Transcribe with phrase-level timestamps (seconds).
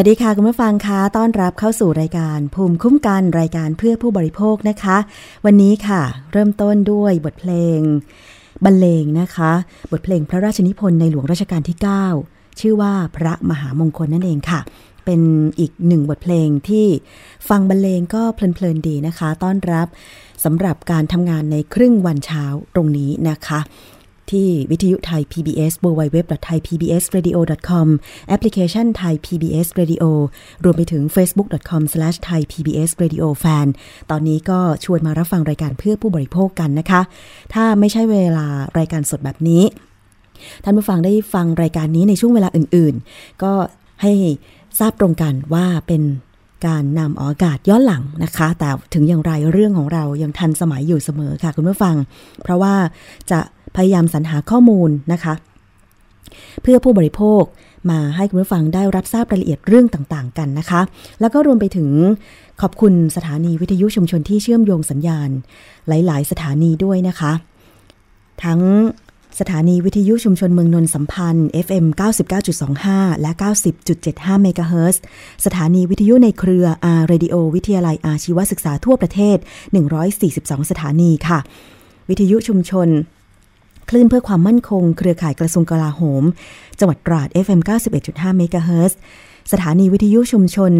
[0.00, 4.96] วัสดีค่ะ คุณผู้ฟังคะต้อนรับเข้าสู่รายการภูมิคุ้มกันรายการเพื่อผู้บริโภคนะคะ
[5.44, 7.80] วันนี้ค่ะ เริ่มต้นด้วยบทเพลง
[8.64, 9.52] บรรเลงนะคะ
[9.92, 11.76] บทเพลงพระราชนิพนธ์ในหลวงรัชกาลที่
[12.20, 14.60] 9 ชื่อว่าพระมหามงคลนั่นเองค่ะ
[15.04, 15.20] เป็น
[15.60, 16.86] อีกหนึ่งบทเพลงที่
[17.48, 19.86] ฟังบรรเลงก็เพลินๆดีนะคะ ต้อนรับ
[20.44, 22.44] สำหรับการทำงานในครึ่งวันเช้า
[22.74, 23.60] ตรงนี้นะคะ
[24.32, 27.86] ที่วิทยุไทย PBS www.thaipbsradio.com
[28.28, 30.04] แอปพลิเคชันไทย PBS Radio
[30.64, 33.66] รวมไปถึง facebook.com/thaipbsradiofan
[34.10, 37.00] ตอนนี้ก็ชวนมารับฟังรายการเพื่อผู้บริโภคกันนะคะ
[37.54, 38.46] ถ้าไม่ใช่เวลา
[38.78, 39.62] รายการสดแบบนี้
[40.64, 43.52] ท่านผู้ฟังได้ฟังรายการนี้ในช่วงเวลาอื่น ๆ ก็
[44.02, 44.12] ให้
[44.78, 46.02] ทราบตรงกันว่าเป็น
[46.66, 51.94] การนำออกอากาศย้อนหลังนะคะ แต่ถึงอย่างไรเรื่องของเรายังทันสมัยอยู่เสมอค่ะคุณผู้ฟัง
[52.42, 52.74] เพราะว่า
[53.30, 53.40] จะ
[53.76, 55.34] พยายามสรรหาข้อมูลนะคะ
[56.62, 57.42] เพื่อผู้บริโภค
[57.90, 60.80] มาให้คุณผู้ฟังได้รับทราบรายละเอียดเรื่องต่างๆ กันนะคะ
[61.20, 61.90] แล้วก็รวมไปถึง
[62.62, 65.30] ขอบคุณสถานีวิทยุชุมชนที่เชื่อมโยงสัญญาณ
[65.88, 67.32] หลาย ๆ สถานีด้วยนะคะ
[68.44, 68.60] ทั้ง
[69.40, 71.86] สถานีวิทยุชุมชนเมืองนนสัมพันธ์ FM
[72.54, 73.32] 99.25 และ
[73.86, 75.02] 90.75 เมกะเฮิรตซ์
[75.44, 76.66] สถานีวิทยุในเครือ
[76.98, 79.36] R Radio วิทยาลัยอาชีวศึกษาทั่วประเทศ
[80.04, 81.38] 142 สถานีค่ะ
[82.08, 82.88] วิทยุชุมชน
[83.88, 86.22] คลื่นเพื่อความมั่นคง เครือข่ายกระทรวงกลาโหม
[86.78, 87.60] จังหวัดตราด FM
[87.98, 88.92] 91.5เมกะเฮิรต
[89.52, 90.72] สถานีวิทยุชุมชน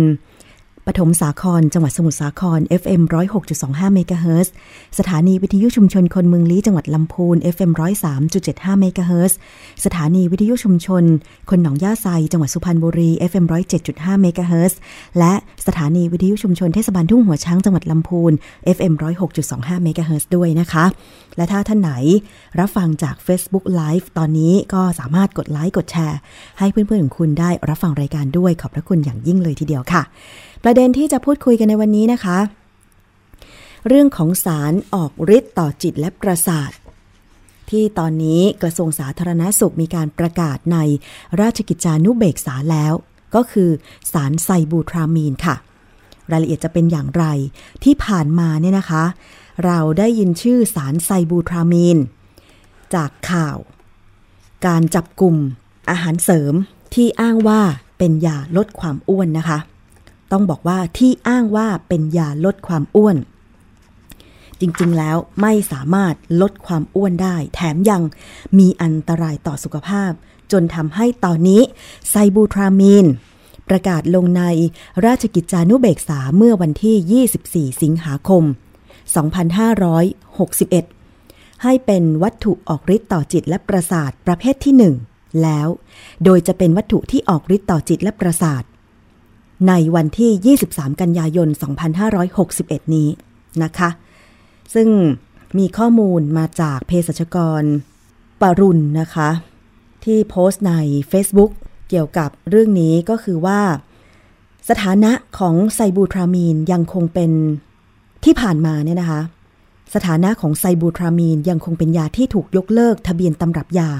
[0.89, 3.03] ปฐมสาคร จังหวัดสมุทรสาคร FM
[3.49, 4.49] 106.25เมกะเฮิรต
[4.99, 7.71] สถานีวิทยุชุมชนคนเมืองลี้จังหวัดลำพูน FM
[8.27, 9.33] 103.75เมกะเฮิรต
[9.85, 11.05] สถานีวิทยุชุมชน
[11.51, 13.45] คนหนองย่าไซจังหวัดสุพรรณบุรี FM
[13.83, 14.75] 107.5เมกะเฮิรต
[15.19, 15.33] และ
[15.67, 18.33] สถานีวิทยุชุมชนเทศบาลทุ่งหัวช้างจังหวัดลำพูน
[18.77, 18.93] FM
[19.39, 20.85] 106.25เมกะเฮิรตด้วยนะคะ
[21.37, 21.91] และถ้าท่านไหน
[22.59, 26.19] รับฟังจาก Facebook Live ตอนนี้ก็สามารถกดไลค์กดแชร์
[26.59, 30.05] ให้เพื่อนๆของคุณได้รับฟังรายการด้วยขอบพระคุณอย่างยิ่งเลยทีเดียวค่ะ
[30.63, 32.39] ประเด็นที่จะพูดคุยกันในวันนี้นะคะ
[33.89, 36.73] เรื่องของสารออกฤทธิ์ต่อจิตและประสาท
[37.71, 40.79] ที่ตอนนี้กระทรวงสาธารณสุขมีการประกาศใน
[41.41, 42.93] ราชกิจจานุเบกษาแล้ว
[43.35, 43.71] ก็คือ
[44.13, 45.57] สารไซบูทรามีนค่ะ
[46.31, 47.25] รายละเอียดจะเป็นอย่างไร
[47.85, 49.05] ที่ผ่านมาเนี่ยนะคะ
[49.65, 51.99] เราได้ยินชื่อสารไซบูทรามีน
[52.95, 53.57] จากข่าว
[54.67, 55.37] การจับกลุ่ม
[55.91, 56.55] อาหารเสริม
[56.95, 57.61] ที่อ้างว่า
[57.99, 59.59] เป็นยาลดความอ้วนนะคะ
[60.33, 63.17] ต้องบอกว่าที่อ้างว่าเป็นยาลดความอ้วน
[64.61, 68.03] จริงๆแล้วไม่สามารถลดความอ้วนได้ แถมยัง
[68.59, 70.13] มีอันตรายต่อสุขภาพ
[70.53, 71.63] จนทำให้ตอนนี้
[72.11, 73.07] ไซบูทรามีน
[73.69, 74.43] ประกาศลงใน
[75.07, 78.45] ราชกิจจานุเบกษาเมื่อวันที่ 24 สิงหาคม
[78.99, 84.75] 2561 ให้เป็นวัตถุออกฤทธิ์ต่อจิตและประสาทประเภทที่
[85.13, 85.69] 1 แล้ว
[86.25, 88.63] โดยจะเป็นวัตถุที่ออกฤทธิ์ต่อจิตและประสาท
[89.69, 91.49] ในวันที่ 23 กันยายน
[92.21, 93.09] 2561 นี้
[93.63, 93.91] นะคะ
[94.75, 94.89] ซึ่ง
[95.59, 97.63] มีข้อมูลมาจากเภสัชกร
[98.41, 99.29] ปรุณนะคะ
[100.05, 100.73] ที่โพสต์ใน
[101.11, 101.53] Facebook
[101.89, 103.61] เกี่ยวกับเรื่องนี้ก็คือว่า
[104.69, 107.31] สถานะของไซบูทรามีนยังคงเป็น
[108.25, 109.21] ที่ผ่านมาเนี่ยนะคะ
[109.95, 113.91] สถานะของไซบูทรามีนยังคงเป็นยาที่ถูกยกเลิกทะเบียนตำรับยา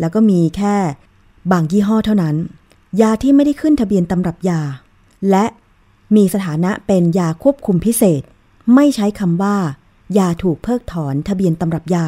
[0.00, 0.74] แล้วก็มีแค่
[1.52, 2.36] บางยี่ห้อเท่านั้น
[3.00, 4.60] ยาที่ไม่ได้ขึ้นทะเบียนตำรับยา
[5.30, 5.44] และ
[6.16, 8.22] มีสถานะเป็นยาควบคุมพิเศษ
[8.74, 9.56] ไม่ใช้คำว่า
[10.18, 12.06] ยาถูกเพิกถอนทะเบียนตำรับยา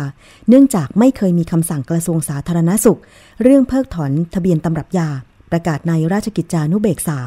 [0.49, 3.01] เนื่องจากไม่เคยมีคำสั่งกระทรวงสาธารณสุข
[3.43, 5.09] เรื่องเพิกถอนทะเบียนตำรับยา
[5.51, 7.19] ประกาศในราชกิจจานุเบกษา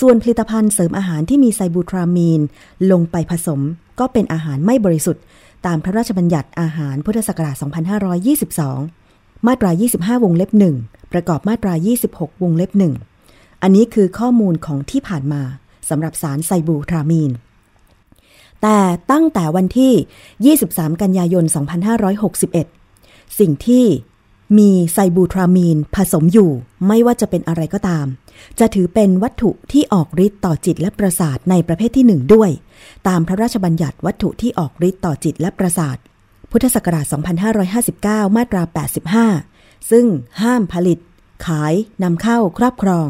[0.00, 2.40] ส่วนผลิตภัณฑ์เสริมอาหารที่มีไซบูทรามีน
[2.92, 3.60] ลงไปผสม
[4.00, 5.22] ก็เป็นอาหารไม่บริสุทธิ์
[5.66, 7.56] ตามพระราชบัญญัติอาหารพุทธศักราช
[8.46, 10.50] 2522 มาตรา 25 วงเล็บ
[10.82, 11.72] 1 ประกอบมาตรา
[12.08, 13.15] 26 วงเล็บ 1
[13.68, 15.42] อันนี้คือข้อมูลของที่ผ่านมา
[15.90, 17.32] สำหรับสารไซบูทรามีน
[18.62, 18.78] แต่
[19.10, 21.44] ตั้งแต่วันที่ 23 กันยายน
[22.60, 23.84] 2561 สิ่งที่
[24.58, 26.50] มีไซบูทรามีนผสมอยู่
[26.86, 28.06] ไม่ว่าจะเป็นอะไรก็ตาม
[28.58, 32.50] จะถือเป็นวัตถุที่ออกฤทธิ์ต่อจิตและประสาทในประเภทที่หนึ่งด้วย
[33.08, 35.96] ตามพระราชบัญญัติวัตถุที่ออกฤทธิ์ต่อจิตและประสาท
[36.50, 37.06] พุทธศักราช
[37.70, 38.62] 2559 มาตรา
[39.26, 40.06] 85 ซึ่ง
[40.42, 40.98] ห้ามผลิต
[41.46, 43.08] ขายนำเข้าครอบครอง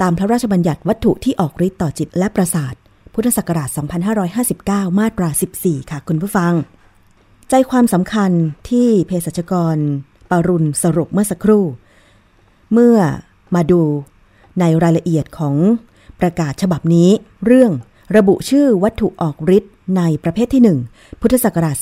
[0.00, 2.74] ตามพระราชบัญญัติวัตถุที่ออกฤทธิ์ต่อจิตและประสาท
[3.14, 3.68] พุทธศักราช
[4.34, 5.28] 2559 มาตรา
[5.60, 6.52] 14 ค่ะคุณผู้ฟัง
[7.50, 8.30] ใจความสำคัญ
[8.70, 9.76] ที่เภสัชกร
[10.30, 11.64] ปรุณสรุปเมื่อสักครู่
[12.72, 12.98] เมื่อ
[13.54, 13.82] มาดู
[14.60, 15.54] ในรายละเอียดของ
[16.20, 17.10] ประกาศฉบับนี้
[17.46, 17.72] เรื่อง
[18.16, 21.76] ระบุชื่อวัตถุออกฤทธิ์ในประเภทที่ 1 พุทธศักราช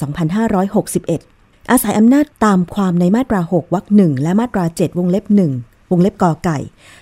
[0.82, 5.52] 2561 อาศัยอำนาจตามความในมาตรา 6วรรคหนึ่งและมาตรา 7 วงเล็บหนึ่ง
[5.90, 6.58] วงเล็บกอไก่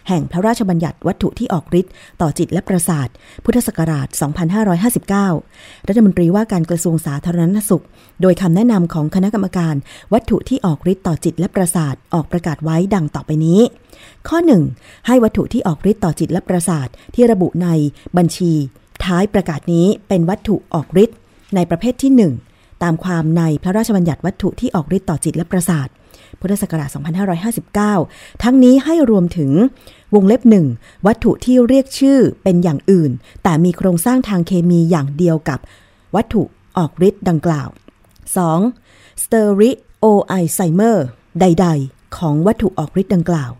[0.09, 3.09] แห่งพระราชบัญญัติวัตถุที่ออกฤทธิ์ต่อจิตและประสาท
[3.45, 4.09] พุทธศักราช
[5.13, 7.85] 2559 รัฐมนตรีว่าการกระทรวงสาธารณสุข
[8.23, 9.75] โดยคำแนะนำของคณะกรรมการ
[10.13, 13.61] วัตถุที่ออกฤทธิ์ต่อจิตและประสาทออกประกาศไว้ดังต่อไปนี้
[14.29, 14.39] ข้อ
[14.73, 17.69] 1 ให้วัตถุที่ออกฤทธิ์ต่อจิตและประสาทที่ระบุใน
[18.17, 18.53] บัญชี
[19.05, 21.19] ท้ายประกาศนี้เป็นวัตถุออกฤทธิ์
[21.55, 22.13] ในประเภทที่
[22.51, 25.89] 1 ตามความในพระราชบัญญัติวัตถุที่ออกฤทธิ์ต่อจิตและประสาท
[26.41, 26.89] พุทธศักราช
[27.67, 29.51] 2559 ทั้งนี้ให้รวมถึง
[30.15, 30.67] วงเล็บหนึ่ง
[31.07, 33.11] วัตถุที่เรียกชื่อเป็นอย่างอื่น
[33.43, 35.59] แต่มีโครงสร้างทางเคมีอย่างเดียวกับ
[36.15, 36.43] วัตถุ
[36.77, 37.69] ออกฤทธิ์ดังกล่าว
[38.45, 39.23] 2.
[39.23, 41.07] สเตอริโอไอไซเมอร์
[41.41, 43.53] ใด ๆ ของวัตถุออกฤทธิ์ดังกล่าว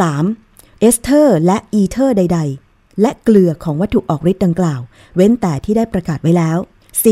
[0.00, 0.80] 3.
[0.80, 4.80] เอสเทอร์และอีเทอร์ใด ๆ และเกลือของวัตถุออกฤทธิ์ดังกล่าว
[5.16, 6.58] เว้นแต่ที่ได้ประกาศไว้แล้ว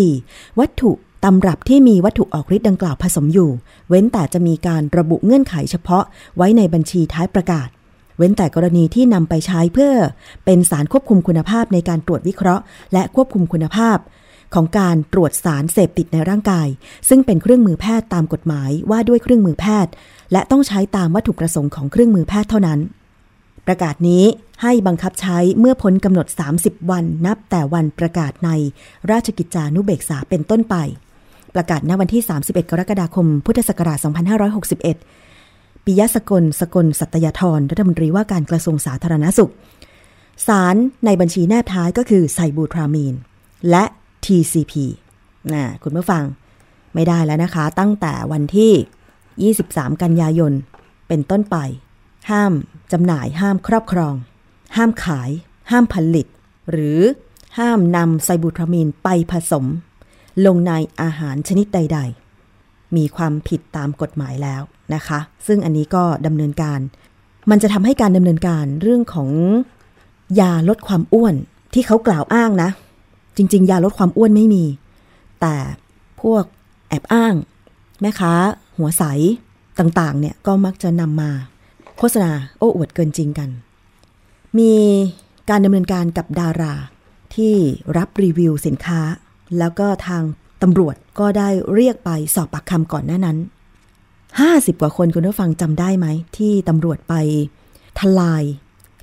[0.03, 0.59] 4.
[0.59, 0.91] วัตถุ
[1.25, 3.51] ตำรับที่มีวัตถุออกฤทธิ์ดังกล่าวผสมอยู่
[3.89, 6.05] เว้นแต่จะมีการระบุเงื่อนไขเฉพาะ
[6.37, 7.69] ไว้ในบัญชีท้ายประกาศ
[8.19, 9.95] เว้นแต่กรณีที่นำไปใช้เพื่อ
[10.45, 13.99] เป็นสารควบคุมคุณภาพในการตรวจวิเคราะห์ และควบคุมคุณภาพ
[14.55, 16.69] ของการตรวจสารเสพติดในร่างกาย
[17.09, 19.93] ซึ่งเป็นเครื่องมือแพทย์ตามกฎหมายว่าด้วยเครื่องมือแพทย์
[20.33, 22.81] และต้องใช้ตามวัตถุประสงค์ของเครื่องมือแพทย์เท่านั้น
[23.67, 24.25] ประกาศนี้
[24.63, 26.27] ให้บังคับใช้เมื่อพ้นกำหนด
[26.59, 28.51] 30 วันนับแต่วันประกาศใน
[29.11, 30.77] ราชกิจจานุเบกษาเป็นต้นไป
[31.55, 33.99] ประกาศณวันที่ 31 กรกฎาคม พุทธศักราช
[35.31, 39.53] 2561 ปิยสกล สกล สัตยาธร รัฐมนตรีว่าการกระทรวงสาธารณสุข
[40.47, 43.15] สารในบัญชีแนบท้ายก็คือไซบูทรามีน
[43.71, 43.85] และ
[44.25, 44.73] TCP
[45.53, 46.25] นะคุณผู้ฟัง
[46.95, 50.53] ไม่ได้แล้วนะคะ ตั้งแต่วันที่ 23 กันยายน
[51.09, 51.57] เป็นต้นไป
[52.31, 52.53] ห้าม
[52.93, 54.15] จำหน่าย ห้ามครอบครอง
[54.77, 55.31] ห้ามขาย
[55.71, 56.27] ห้ามผลิต
[56.71, 57.01] หรือ
[57.59, 59.65] ห้ามนำไซบูทรามีนไปผสม
[60.47, 60.73] ลงใน
[61.03, 61.99] อาหารชนิดใด
[62.47, 64.63] ๆ มีความผิดตามกฎหมายแล้ว
[64.95, 66.81] นะคะ ซึ่งอันนี้ก็ดำเนินการ
[67.51, 69.31] มันจะทำให้การดำเนินการเรื่องของ
[70.41, 71.35] ยาลดความอ้วน
[71.75, 72.71] ที่เขากล่าวอ้างนะ
[73.37, 74.65] จริง ๆ ยาลดความอ้วนไม่มี
[75.41, 75.55] แต่
[76.23, 76.45] พวก
[76.89, 77.35] แอบอ้าง
[78.01, 78.33] แม่ค้า
[78.79, 79.05] หัวใส
[79.79, 81.31] ต่าง ๆ เนี่ยก็มักจะนำมา
[81.99, 83.51] โฆษณาโอ้อวดเกินจริงกัน
[84.59, 84.73] มี
[85.51, 86.75] การดำเนินการกับดารา
[87.35, 87.55] ที่
[87.97, 89.01] รับรีวิวสินค้า
[89.59, 90.23] แล้วก็ทาง
[90.63, 93.39] ตำรวจก็ได้เรียกไปสอบปากคำก่อนหน้านั้น
[94.09, 97.15] 50 กว่าคนคุณผู้ฟังจำได้ไหม ที่ตำรวจไป
[98.01, 98.45] ทลาย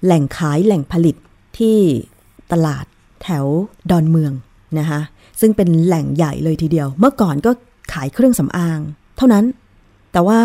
[0.03, 1.15] แหล่งขายแหล่งผลิต
[1.57, 1.77] ที่
[2.51, 2.85] ตลาด
[3.21, 3.45] แถว
[3.89, 4.33] ดอนเมือง
[4.79, 5.01] นะคะ
[5.39, 7.51] ซึ่งเป็นแหล่งใหญ่เลยทีเดียว เมื่อก่อนก็
[7.93, 8.79] ขายเครื่องสำอาง
[9.17, 9.45] เท่านั้น
[10.11, 10.41] แต่ว่า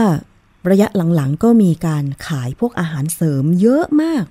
[0.70, 4.24] ระยะหลังๆก็มีการขายพวกอาหารเสริมเยอะมาก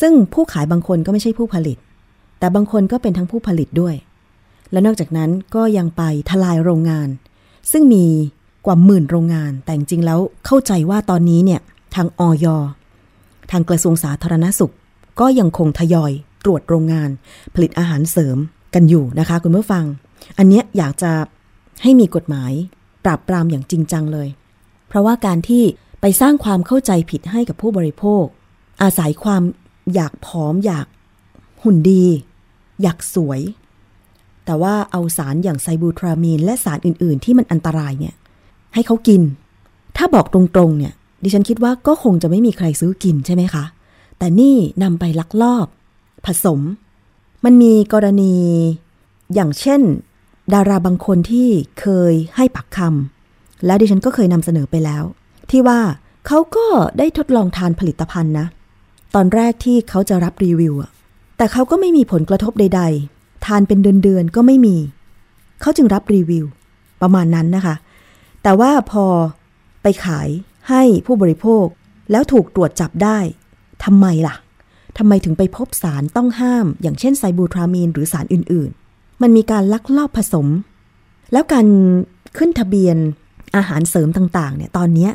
[0.00, 1.78] ซึ่งผู้ขายบางคนก็ไม่ใช่ผู้ผลิต
[2.38, 3.94] แต่บางคนก็เป็นทั้งผู้ผลิตด้วย
[4.72, 7.08] และนอกจากนั้นก็ยังไปทลายโรงงาน
[7.72, 8.06] ซึ่งมี
[8.66, 11.60] กว่าหมื่นโรงงาน แต่จริงแล้วเข้าใจว่าตอนนี้เนี่ย
[11.94, 12.46] ทางออย
[13.50, 14.72] ทางกระทรวงสาธารณสุข
[15.20, 16.12] ก็ยังคงทยอย
[16.44, 17.10] ตรวจโรงงาน
[17.54, 18.38] ผลิตอาหารเสริม
[18.74, 19.84] กันอยู่นะคะคุณผู้ฟัง
[20.38, 21.12] อันเนี้ยอยากจะ
[21.82, 22.52] ให้มีกฎหมาย
[23.04, 24.28] ปราบปรามอย่างจริงจังเลย
[24.88, 25.64] เพราะว่าการที่
[26.00, 28.24] ไปสร้างความเข้าใจผิดให้กับผู้บริโภค
[28.82, 29.42] อาศัยความ
[29.94, 30.86] อยากผอมอยาก
[31.62, 32.04] หุ่นดี
[32.82, 33.40] อยากสวย
[34.46, 38.14] แต่ว่าเอาสารอย่างไซบูทรามีน และสารอื่น ๆ ที่มันอันตรายเนี่ย
[38.74, 39.22] ให้เขากิน
[39.96, 43.64] ถ้าบอกตรงๆเนี่ย ดิฉันคิดว่าก็คงจะไม่มีใครซื้อกินใช่ไหมคะ
[44.18, 45.66] แต่นี่นำไปลักลอบ
[46.26, 46.60] ผสม
[47.44, 48.34] มันมีกรณี
[49.34, 49.80] อย่างเช่น
[50.54, 51.48] ดาราบางคนที่
[51.80, 55.04] เคยให้ปักคำแล้วดิฉันก็เคยนำเสนอไปแล้ว
[55.50, 55.80] ที่ว่า
[56.26, 56.66] เขาก็
[56.98, 58.46] ได้ทดลองทานผลิตภัณฑ์นะ
[59.14, 60.90] ตอนแรกที่เขาจะรับรีวิวอะ
[61.36, 63.15] แต่เขาก็ไม่มีผลกระทบใด ๆ
[63.46, 64.76] ทานเป็นเดือนๆก็ไม่มี
[65.60, 66.46] เขาจึงรับรีวิว
[67.02, 67.74] ประมาณนั้นนะคะ
[68.42, 69.04] แต่ว่าพอ
[69.82, 70.28] ไปขาย
[70.68, 71.66] ให้ผู้บริโภค
[72.10, 73.18] แล้วถูกตรวจจับได้
[73.84, 74.34] ทำไมล่ะ
[74.98, 80.46] ทำไมถึงไปพบสารต้องห้าม อย่างเช่นไซบูทรามีนหรือสารอื่นๆ มันมีการลักลอบผสม
[81.32, 81.66] แล้วการ
[82.38, 82.96] ขึ้นทะเบียน
[83.56, 85.10] อาหารเสริมต่างๆเนี่ยตอนนี้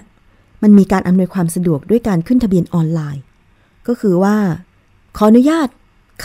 [0.64, 3.24] มันมีการอำนวยความสะดวกด้วยการขึ้นทะเบียนออนไลน์
[3.88, 4.36] ก็คือว่า
[5.18, 5.68] ขออนุญาต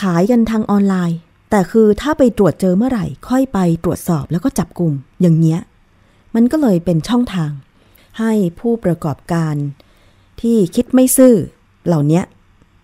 [0.00, 1.18] ขายกันทางออนไลน์
[1.56, 5.60] แต่คือถ้าไปตรวจเจอเมื่อไหร่ ค่อยไปตรวจสอบแล้วก็จับกลุ่มอย่างเงี้ย
[6.34, 7.50] มันก็เลยเป็นช่องทาง
[8.18, 9.54] ให้ผู้ประกอบการ
[10.40, 11.34] ที่คิดไม่ซื่อ
[11.86, 12.22] เหล่านี้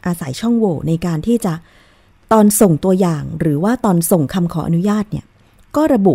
[0.06, 1.54] อาศัยช่องโหว่ในการที่จะ
[2.32, 5.26] ตอนส่งตัวอย่างหรือว่าตอนส่งคำขออนุญาตเนี่ย
[5.76, 6.14] ก็ระบุ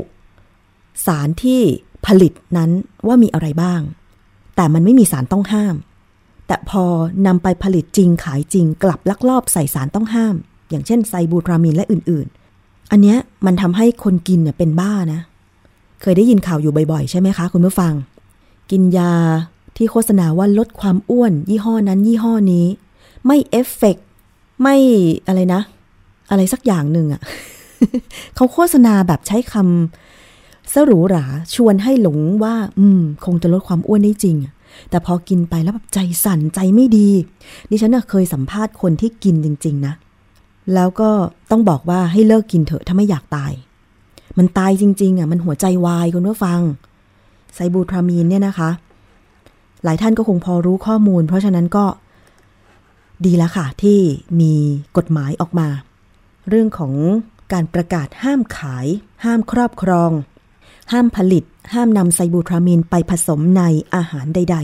[1.05, 1.61] สารที่
[2.05, 2.71] ผลิตนั้น
[3.07, 3.81] ว่ามีอะไรบ้าง
[4.55, 5.75] แต่มันไม่มีสารต้องห้าม
[6.47, 6.83] แต่พอ
[7.27, 10.35] นำไปผลิตจริงขายจริงกลับลักลอบใส่สารต้องห้าม
[10.69, 12.27] อย่างเช่นไซบูทรามีนและอื่น
[12.91, 15.21] อันเนี้ยมันทำให้คนกินเนี่ยเป็นบ้านะ
[16.01, 17.93] เคยได้ยินข่าวอยู่บ่อยๆ ใช่ไหมคะ คุณผู้ฟัง
[18.71, 19.13] กินยา
[19.77, 22.65] ที่โฆษณาว่าลดความอ้วน ยี่ห้อนั้นยี่ห้อนี้
[23.25, 23.97] ไม่เอฟเฟก
[24.61, 24.75] ไม่
[25.27, 25.61] อะไรนะ
[26.29, 27.21] อะไรสักอย่างหนึ่งอะ่ะ
[28.35, 31.25] เขาโฆษณาแบบใช้คำสรูหรา
[31.55, 34.35] ชวนให้หลงว่า อืม คงจะลดความอ้วนได้จริง
[34.89, 37.09] แต่พอกินไปแล้วแบบใจสั่นใจไม่ดี
[37.69, 39.93] ดิฉันเคยสัมภาษณ์คนที่กินจริง ๆ นะ
[40.73, 41.09] แล้วก็
[41.51, 43.51] ต้องบอกว่าให้เลิกกินเถอะถ้าไม่อยากตาย
[44.37, 46.61] มันตายจริงๆอะมันหัวใจวายคุณผู้ฟัง
[47.55, 48.69] ไซบูทรามีนเนี่ยนะคะ
[49.83, 51.85] หลายท่านก็คงพอรู้ข้อมูล เพราะฉะนั้นก็
[53.25, 53.99] ดีแล้วค่ะ ที่
[54.41, 54.53] มี
[54.97, 55.67] กฎหมายออกมา
[56.49, 56.93] เรื่องของ
[57.53, 58.87] การประกาศห้ามขาย
[59.23, 60.11] ห้ามครอบครอง
[60.91, 61.43] ห้ามผลิต
[61.73, 63.63] ห้ามนำไซบูทรามีนไปผสมใน
[63.95, 64.57] อาหารใด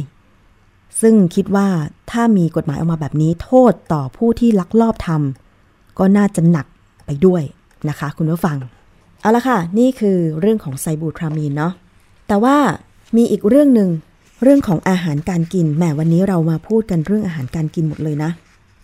[0.48, 1.68] ๆ ซึ่งคิดว่า
[2.12, 5.43] ถ้ามีกฎหมายออกมาแบบนี้ โทษต่อผู้ที่ลักลอบทำ
[6.00, 6.68] ก็น่าจะหนัก
[7.06, 7.44] ไปด้วย
[7.90, 8.58] นะคะคุณผู้ฟัง
[9.22, 11.74] เอาละค่ะ นี่คือเรื่องของไซบูทรามีนเนาะ
[12.28, 12.58] แต่ว่า
[13.16, 13.90] มีอีกเรื่องหนึ่ง
[14.44, 18.32] เรื่องของอาหารการกินแหมวันนี้เรามาพูดกันเรื่องอาหารการกินหมดเลยนะ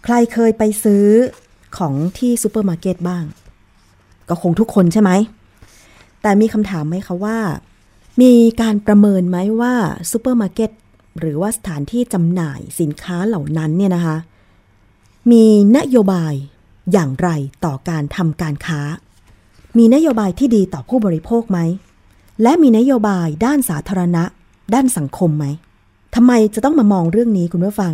[0.04, 1.06] ใครเคยไปซื้อ
[1.78, 3.24] ของที่ซูเปอร์มาร์เก็ตบ้าง
[4.30, 5.12] ก็คงทุกคนใช่ไหม
[6.22, 7.38] แต่มีคำถามไหมคะว่า
[8.22, 9.74] มีการประเมินไหมว่า
[10.12, 10.72] ซูเปอร์มาร์เก็ต
[11.20, 14.18] หรือว่าสถานที่จำหน่ายสินค้าเหล่านั้นเนี่ยนะคะ
[15.32, 15.46] มี
[15.78, 16.34] นโยบาย
[16.92, 17.30] อย่างไร
[17.66, 18.82] ต่อการทำการค้า
[19.78, 21.60] มีนโยบายที่ดีต่อผู้บริโภคไหม
[22.44, 24.24] และมีนโยบายด้านสาธารณะ
[24.74, 25.46] ด้านสังคมไหม
[26.16, 27.94] ทำไมจะต้องมามองเรื่องนี้คุณผู้ฟัง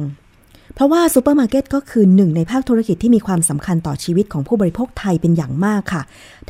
[0.75, 6.01] เพราะว่าซูเปอร์มาร์เก็ตก็คือหนึ่งในภาคธุรกิจที่มีความสำคัญต่อชีวิตของผู้บริโภคไทยเป็นอย่างมากค่ะ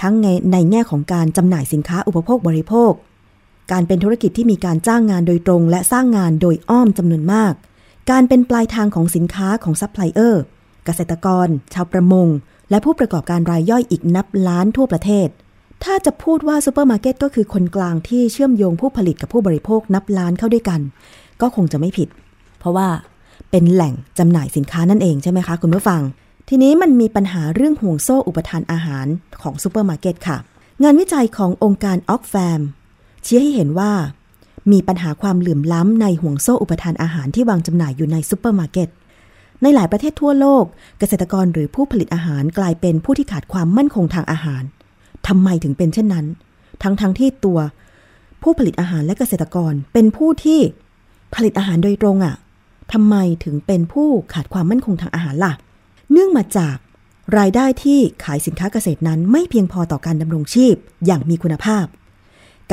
[0.01, 2.91] ทั้งในในแง่ของการจำหน่ายสินค้าอุปโภคบริโภค
[3.71, 7.53] การเป็นธุรกิจที่มีการจ้างงานโดยตรง และสร้างงานโดยอ้อมจำนวนมาก
[8.11, 10.43] การเป็นปลายทางของสินค้าของซัพพลายเออร์
[10.85, 12.27] เกษตรกร ชาวประมง
[12.69, 15.27] และผู้ประกอบการรายย่อยอีกนับล้านทั่วประเทศ
[15.83, 20.81] ถ้าจะพูดว่าซูเปอร์มาร์เก็ตก็คือคนกลางที่เชื่อมโยงผู้ผลิตกับผู้บริโภคนับล้านเข้าด้วยกัน
[21.41, 22.09] ก็คงจะไม่ผิด
[22.59, 22.87] เพราะว่า
[23.51, 26.01] เป็นแหล่งจำหน่ายสินค้านั่นเองใช่ไหมคะคุณผู้ฟัง
[26.49, 29.07] ทีนี้มันมีปัญหาเรื่องห่วงโซ่อุปทานอาหาร
[29.41, 30.37] ของซูเปอร์มาร์เก็ตค่ะ
[30.83, 32.61] งานวิจัยขององค์การออกแฟม
[33.25, 33.91] ชี้ให้เห็นว่า
[34.71, 38.89] มีปัญหาความเหลื่อมล้ำในห่วงโซ่อุปทานอาหารที่วางจำหน่ายอยู่ในซูเปอร์มาร์เก็ต
[39.61, 40.65] ในหลายประเทศทั่วโลก
[40.99, 44.63] เกษตรกรหรือผู้ผลิตอาหารกลายเป็นผู้ที่ขาดความมั่นคงทางอาหาร
[45.27, 46.25] ทำไมถึงเป็นเช่นนั้น
[46.83, 47.59] ทั้งๆทที่ตัว
[48.41, 50.59] ผู้ผลิตอาหารและเกษตรกรเป็นผู้ที่
[51.35, 52.35] ผลิตอาหารโดยตรงอะ่ะ
[52.93, 55.53] ทำไมถึงเป็นผู้ขาดความมั่นคงทางอาหารล่ะ
[56.11, 56.77] เนื่องมาจาก
[57.37, 61.85] รายได้ที่ขายสินค้าเกษตรนั้นไม่เพียงพอต่อการดำรงชีพอย่างมีคุณภาพ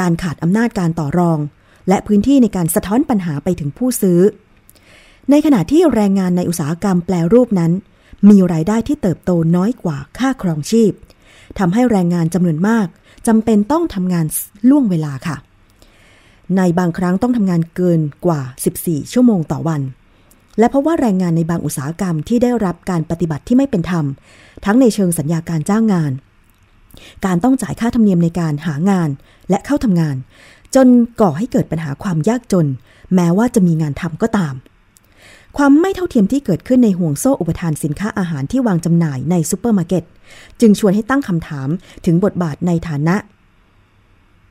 [0.01, 1.39] การขาดอำนาจการต่อรอง
[1.89, 4.21] และพื้นที่ในการสะท้อนปัญหาไปถึงผู้ซื้อ
[5.35, 7.73] ในขณะที่แรงงานในอุตสาหกรรมแปลรูปนั้น
[8.29, 10.93] มีรายได้ที่เติบโตน้อยกว่าค่าครองชีพ
[11.59, 12.87] ทำให้แรงงานจำนวนมาก
[13.27, 14.27] จำเป็นต้องทำงาน
[14.69, 15.37] ล่วงเวลาค่ะ
[16.57, 18.41] ในบางครั้งต้องทำงานเกินกว่า
[18.77, 19.83] 14 ชั่วโมงต่อวัน
[20.59, 24.05] และเพราะว่าแรงงานในบางอุตสาหกรรมที่ได้รับการปฏิบัติที่ไม่เป็นธรรม
[24.65, 26.13] ทั้งในเชิงสัญญาการจ้างงาน
[27.25, 29.11] การต้องจ่ายค่าธรรมเนียมในการหางาน
[29.51, 30.17] และเข้าทำงาน
[30.75, 30.87] จน
[31.21, 32.67] ก่อให้เกิดปัญหาความยากจน
[33.15, 34.57] แม้ว่าจะมีงานทำก็ตาม
[35.57, 40.05] ความไม่เท่าเทียมที่เกิดขึ้นในห่วงโซ่อุปทานสินค้าอาหารที่วางจำหน่ายในซูเปอร์มาร์เก็ต
[40.61, 41.69] จึงชวนให้ตั้งคำถาม
[42.07, 43.17] ถึงบทบาทในฐานะ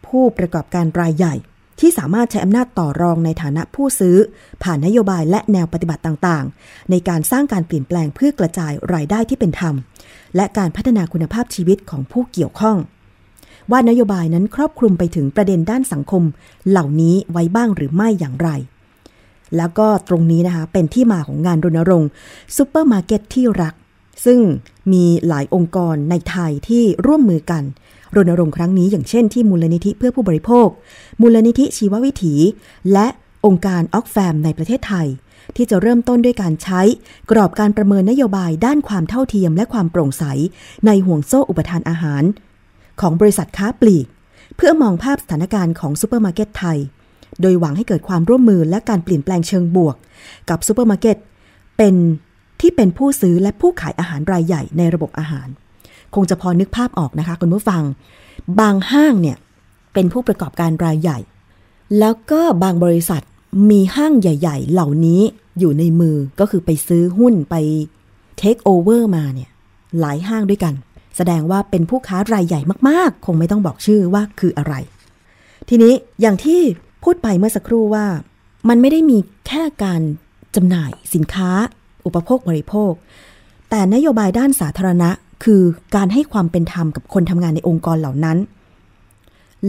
[0.08, 1.36] ผู้ประกอบการรายใหญ่
[1.80, 4.18] ที่สามารถใช้อำนาจต่อรองในฐานะผู้ซื้อ
[4.64, 9.76] ผ่านนโยบายและแนวปฏิบัติต่างๆ ในการสร้างการเปลี่ยนแปลงเพื่อกระจายรายได้ที่เป็นธรรม
[10.36, 12.78] และการพัฒนาคุณภาพชีวิตของผู้เกี่ยวข้อง
[13.72, 16.24] ว่านโยบายนั้นครอบคลุมไปถึงประเด็นด้านสังคม
[16.70, 18.50] เหล่านี้ไว้บ้างหรือไม่อย่างไร
[19.58, 22.10] แล้วก็ตรงนี้นะคะเป็นที่มาของงานรณรงค์
[22.56, 23.74] ซูเปอร์มาร์เก็ตที่รัก
[24.26, 24.40] ซึ่ง
[24.94, 27.64] มีหลายองค์กรในไทยที่ร่วมมือกัน
[28.16, 30.68] รณรงค์ครั้งนี้อย่างเช่นที่มูลนิธิเพื่อผู้บริโภค
[31.22, 32.36] มูลนิธิชีววิถี
[32.94, 33.08] และ
[33.46, 35.08] องค์การอ็อกแฟมในประเทศไทย
[35.56, 36.82] ที่จะเริ่มต้นด้วยการใช้
[37.32, 40.24] กรอบการประเมินนโยบายด้านความเท่าเทียมและความโปร่งใส
[40.86, 42.24] ในห่วงโซ่อุปทานอาหาร
[43.02, 44.08] ของบริษัทค้าปลีก
[44.56, 46.78] เพื่อมองภาพสถานการณ์ของซูเปอร์มาร์เก็ตไทย
[47.42, 49.96] โดยหวังให้เกิดความร่วมมือและการเปลี่ยนแปลงเชิงบวก
[50.50, 51.18] กับซูเปอร์มาร์เก็ต
[51.78, 51.96] เป็น
[52.62, 55.48] ที่เป็นผู้ซื้อและผู้ขายอาหารรายใหญ่ในระบบอาหาร
[56.16, 57.84] คงจะพอนึกภาพออกนะคะคุณผู้ฟัง
[58.60, 59.38] บางห้างเนี่ย
[59.94, 61.20] เป็นผู้ประกอบการรายใหญ่
[62.00, 63.22] แล้วก็บางบริษัท
[63.72, 65.22] มีห้างใหญ่ ๆ เหล่านี้
[65.60, 67.56] อยู่ในมือก็คือไปซื้อหุ้นไป
[68.38, 69.50] เทคโอเวอร์มาเนี่ย
[70.00, 70.74] หลายห้างด้วยกัน
[71.18, 74.74] แสดงว่าเป็นผู้ค้ารายใหญ่มากๆ คงไม่ต้องบอกชื่อว่าคืออะไร
[75.70, 76.62] ทีนี้อย่างที่
[77.04, 78.06] พูดไปเมื่อสักครู่ว่า
[78.70, 80.02] มันไม่ได้มีแค่การ
[80.56, 81.50] จำหน่ายสินค้า
[82.06, 82.92] อุปโภคบริโภค
[83.70, 85.10] แต่นโยบายด้านสาธารณะ
[85.44, 85.62] คือ
[85.96, 88.38] การให้ความเป็นธรรมกับคนทำงานในองค์กรเหล่านั้น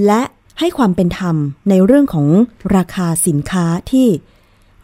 [0.06, 0.22] และ
[0.60, 1.36] ให้ความเป็นธรรม
[1.70, 2.28] ในเรื่องของ
[2.76, 4.08] ราคาสินค้าที่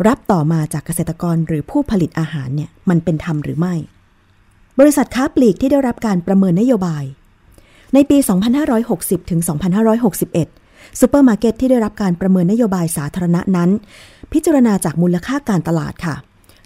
[0.07, 3.75] รับต่อมาจากเกษตรกรหรือผู้ผลิตอาหารเนี่ยมันเป็นธรรมหรือไม่
[4.79, 7.05] บริษัทค้าปลีกที่ได้รับการประเมินนโยบาย
[7.95, 8.19] ในปี
[8.75, 9.41] 2560 ถึง
[10.27, 10.68] 2561
[11.01, 13.71] ซูเปอร์มาร์เก็ตที่ได้รับการประเมินนโยบายสาธารณะนั้น
[14.33, 16.15] พิจารณาจากมูลค่าการตลาดค่ะ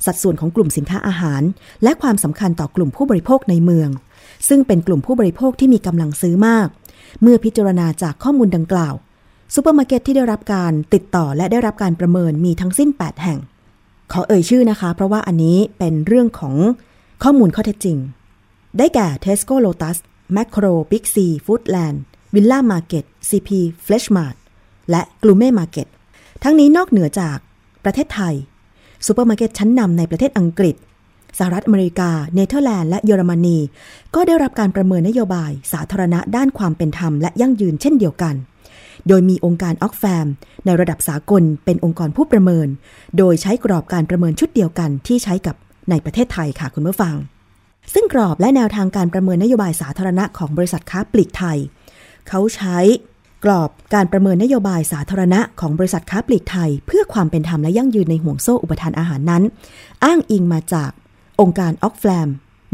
[0.06, 1.42] สัดส่วนของกลุ่มสินค้าอาหาร
[1.82, 3.88] และความสำคัญต่อกลุ่มผู้บริโภคในเมือง
[4.48, 6.68] ซึ่งเป็นกลุ่มผู้บริโภคที่มีกำลังซื้อมาก
[7.22, 8.94] เมื่อพิจารณาจากข้อมูลดังกล่าว
[9.54, 13.38] ซูเปอร์มาร์เก็ตที่ได้รับการติดต่อและได้รับการประเมินมีทั้งสิ้น 8 แห่ง
[14.12, 16.56] ขอเอ่ยชื่อนะคะ เพราะว่าอันนี้เป็นเรื่องของ
[17.22, 17.96] ข้อมูลข้อเท็จจริง
[18.78, 19.96] ได้แก่ Tesco Lotus
[20.36, 21.98] Makro Big C Foodland
[22.34, 23.50] Villa Market CP
[23.86, 24.36] Freshmart
[24.90, 25.88] และ g l u m e Market
[26.42, 27.38] ทั้งนี้นอกเหนือจาก
[27.84, 28.34] ประเทศไทย
[29.06, 30.76] ซูเปอร์มาร์เก็ตชั้นนำในประเทศอังกฤษ
[31.38, 33.58] สหรัฐอเมริกา เนเธอร์แลนด์ และเยอรมนี
[34.14, 38.34] ก็ได้รับการประเมินนโยบายสาธารณะด้านความเป็นธรรมและยั่งยืนเช่นเดียวกัน
[39.08, 40.26] โดยมีองค์การออกแฟม
[40.64, 42.68] ในระดับสากลเป็นองค์กรผู้ประเมิน
[43.18, 45.56] โดยใช้กรอบการประเมินชุดเดียวกันที่ใช้กับ
[45.90, 47.14] ในประเทศไทยค่ะคุณผู้ฟัง
[47.94, 51.58] ซึ่งกรอบและแนวทางการประเมินนโยบายสาธารณะของบริษัทค้าปลีกไทย
[52.28, 52.78] เขาใช้
[53.44, 59.42] กรอบการประเมินนโยบายสาธารณะของบริษัทค้าปลีกไทย เพื่อความเป็นธรรมและยั่งยืนในห่วงโซ่อุปทานอาหารนั้น
[60.04, 60.90] อ้างอิงมาจาก
[61.40, 62.28] องค์การออกแฟม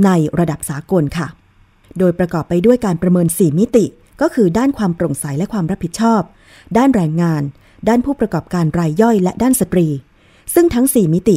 [0.05, 1.29] ในระดับสากลค่ะ
[1.99, 3.85] โดยประกอบไปด้วยการประเมิน 4 มิติ
[4.21, 6.21] ก็คือด้านความโปร่งใสและความรับผิดชอบ
[6.77, 7.43] ด้านแรงงาน
[7.89, 9.87] ด้านผู้ประกอบการรายย่อย และด้านสตรี
[10.55, 11.37] ซึ่งทั้ง 4 มิติ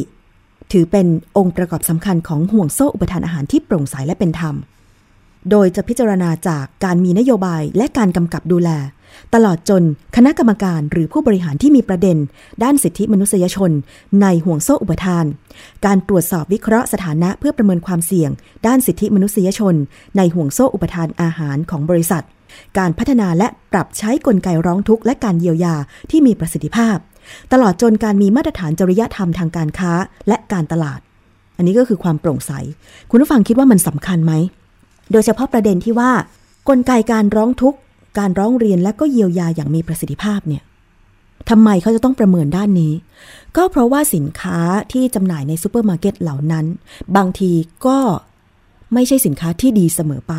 [0.72, 4.54] ถือเป็นองค์ประกอบสำคัญของห่วงโซ่อุปทานอาหารที่โปร่งใสและเป็นธรรม
[5.50, 8.70] โดยจะพิจารณาจากการมีนโยบายและการกำกับดูแล
[9.34, 9.82] ตลอดจน
[10.16, 12.16] คณะกรรมการหรือผู้บริหารที่มีประเด็น
[12.62, 13.70] ด้านสิทธิมนุษยชน
[14.22, 15.24] ในห่วงโซ่อุปทาน
[15.86, 18.30] การตรวจสอบวิเคราะห์สถานะเพื่อประเมินความเสี่ยง
[18.66, 19.74] ด้านสิทธิมนุษยชน
[20.16, 22.24] ในห่วงโซ่อุปทานอาหารของบริษัท
[22.78, 25.74] การพัฒนาและปรับใช้กลไกร้องทุกข์และการเยียวยา
[26.10, 26.96] ที่มีประสิทธิภาพ
[27.52, 29.92] ตลอดจนการมีมาตรฐานจริยธรรมทางการค้า
[30.28, 31.00] และการตลาด
[31.56, 32.52] อันนี้ก็คือความโปร่งใส
[33.10, 34.32] คุณผู้ฟังคิดว่ามันสำคัญไหม
[35.10, 36.10] โดยเฉพาะประเด็นที่ว่า
[36.68, 37.78] กลไกการร้องทุกข์
[38.18, 40.62] การร้องเรียนและก็เยียวยาอย่างมีประสิทธิภาพเนี่ย
[41.50, 42.92] ทำไมเขาจะต้องประเมินด้านนี้
[43.56, 44.58] ก็เพราะว่าสินค้า
[44.92, 46.66] ที่จำหน่ายในซูเปอร์มาร์เก็ตเหล่านั้น
[47.16, 47.52] บางที
[47.86, 47.98] ก็
[48.94, 50.34] ไม่ใช่สินค้าที่ดีเสมอไป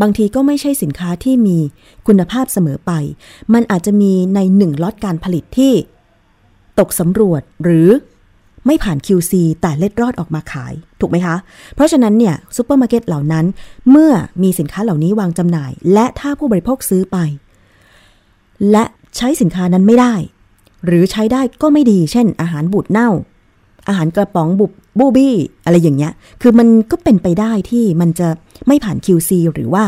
[0.00, 1.58] บางทีก็ไม่ใช่สินค้าที่มี
[2.06, 2.92] คุณภาพเสมอไป
[3.54, 5.72] มันอาจจะมีในหนึ่งล็อตการผลิตที่
[6.78, 7.88] ตกสำรวจหรือ
[8.66, 11.36] ไม่ผ่าน QC แต่เล็ดรอดออกมาขาย ถูกไหมคะ
[11.74, 13.44] เพราะฉะนั้นเนี่ยซูเปอร์มาร์เก็ตเหล่านั้น
[13.90, 17.18] เมื่อมีสินค้าเหล่านี้วางจำหน่าย และถ้าผู้บริโภคซื้อไป
[18.70, 18.84] และ
[19.16, 20.14] ใช้สินค้านั้นไม่ได้
[20.86, 23.10] หรือใช้ได้ก็ไม่ดี เช่น อาหารบูดเน่า
[23.88, 28.28] อาหารกระป๋องบุบบูบี้ อะไรอย่างเงี้ย คือมันก็เป็นไปได้ที่มันจะ
[28.66, 29.84] ไม่ผ่าน QC หรือว่า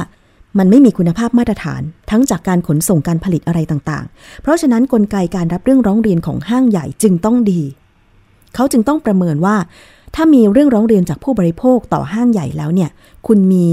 [0.59, 7.61] มันไม่มีคุณภาพมาตรฐาน ทั้งจากการขนส่งการผลิตอะไรต่างๆ เพราะฉะนั้นนกลไกการรับเรื่องร้องเรียนของห้างใหญ่จึงต้องดี
[8.55, 9.57] เขาจึงต้องประเมินว่า
[10.14, 12.90] ถ้ามีเรื่องร้องเรียนจากผู้บริโภคต่อห้างใหญ่แล้วเนี่ย
[13.27, 13.67] คุณมี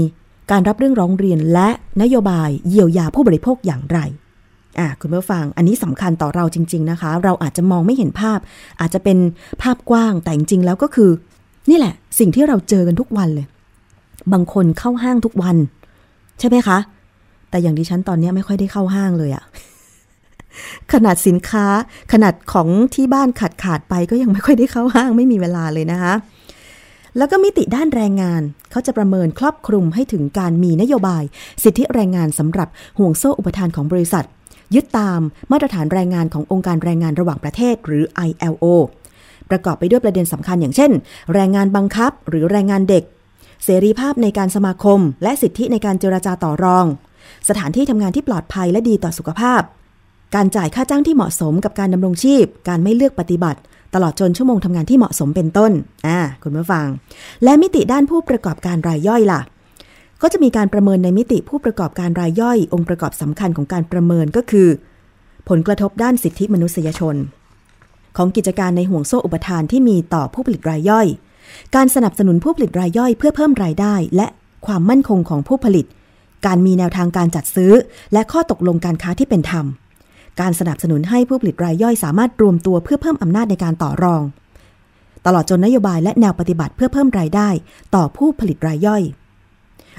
[0.50, 1.68] การรับเรื่องร้องเรียนและ
[2.02, 3.98] นโยบายเยียวยาผู้บริโภคอย่างไร
[4.78, 8.38] อะคุณผู้ฟัง อันนี้สำคัญต่อเราจริง ๆนะคะ เราอาจจะมองไม่เห็นภาพ
[8.80, 9.18] อาจจะเป็น
[9.62, 11.10] ภาพกว้างแต่จริงๆแล้วก็คือ
[11.70, 13.46] นี่แหละ สิ่งที่เราเจอกันทุกวันเลย
[14.32, 15.56] บางคนเข้าห้างทุกวัน
[16.38, 16.78] ใช่ไหมคะ
[17.50, 19.44] แต่อย่างดิฉันตอนนี้ไม่ค่อยได้เข้าห้างเลยอะ
[20.92, 21.66] ขนาดสินค้า
[22.12, 26.14] ขนาดของที่บ้านขาดขาดไปก็ยังไม่ค่อยได้เข้าห้างไม่มีเวลาเลยนะคะ
[27.16, 31.22] แล้วก็มิติด้านแรงงานเขาจะประเมินครอบคลุมให้ถึงการมีนโยบาย
[31.62, 34.24] สิทธิแรงงานสำหรับห่วงโซ่อุปทานของบริษัท
[34.74, 35.20] ยึดตาม
[35.52, 38.64] มาตรฐานแรงงานขององค์การแรงงานระหว่างประเทศหรือ ILO
[39.50, 40.90] ประกอบไปด้วยประเด็นสำคัญอย่างเช่น
[41.34, 43.04] แรงงานบังคับหรือแรงงานเด็ก
[43.64, 46.86] เสรีภาพในการสมาคม และสิทธิในการเจรจาต่อรอง
[47.48, 49.62] สถานที่ทำงานที่ปลอดภัยและดีต่อสุขภาพ
[50.34, 53.60] การจ่ายค่าจ้างที่เหมาะสมกับการดำรงชีพ การไม่เลือกปฏิบัติ
[53.94, 55.72] ตลอดจนชั่วโมงทำงานที่เหมาะสมเป็นต้น
[56.06, 56.86] อ่า คุณผู้ฟัง
[57.44, 59.40] และมิติด้านผู้ประกอบการรายย่อยล่ะ
[60.22, 64.68] ก็จะมีการประเมินในมิติผู้ประกอบการรายย่อย องค์ประกอบสำคัญของการประเมินก็คือ
[65.48, 67.16] ผลกระทบด้านสิทธิมนุษยชน
[68.16, 71.06] ของกิจการในห่วงโซ่อุปทานที่มีต่อผู้ผลิตรายย่อย
[71.74, 74.26] การสนับสนุนผู้ผลิตรายย่อย เพื่อเพิ่มรายได้ และ
[74.66, 75.86] ความมั่นคงของผู้ผลิต
[76.46, 77.72] การมีแนวทางการจัดซื้อ
[78.12, 79.66] และข้อตกลงการค้าที่เป็นธรรม
[80.40, 84.22] การสนับสนุนให้ผู้ผลิตรายย่อยสามารถรวมตัวเพื่อเพิ่มอำนาจในการต่อรอง
[85.26, 87.48] ตลอดจนนโยบายและแนวปฏิบัติเพื่อเพิ่มรายได้
[87.94, 89.02] ต่อผู้ผลิตรายย่อย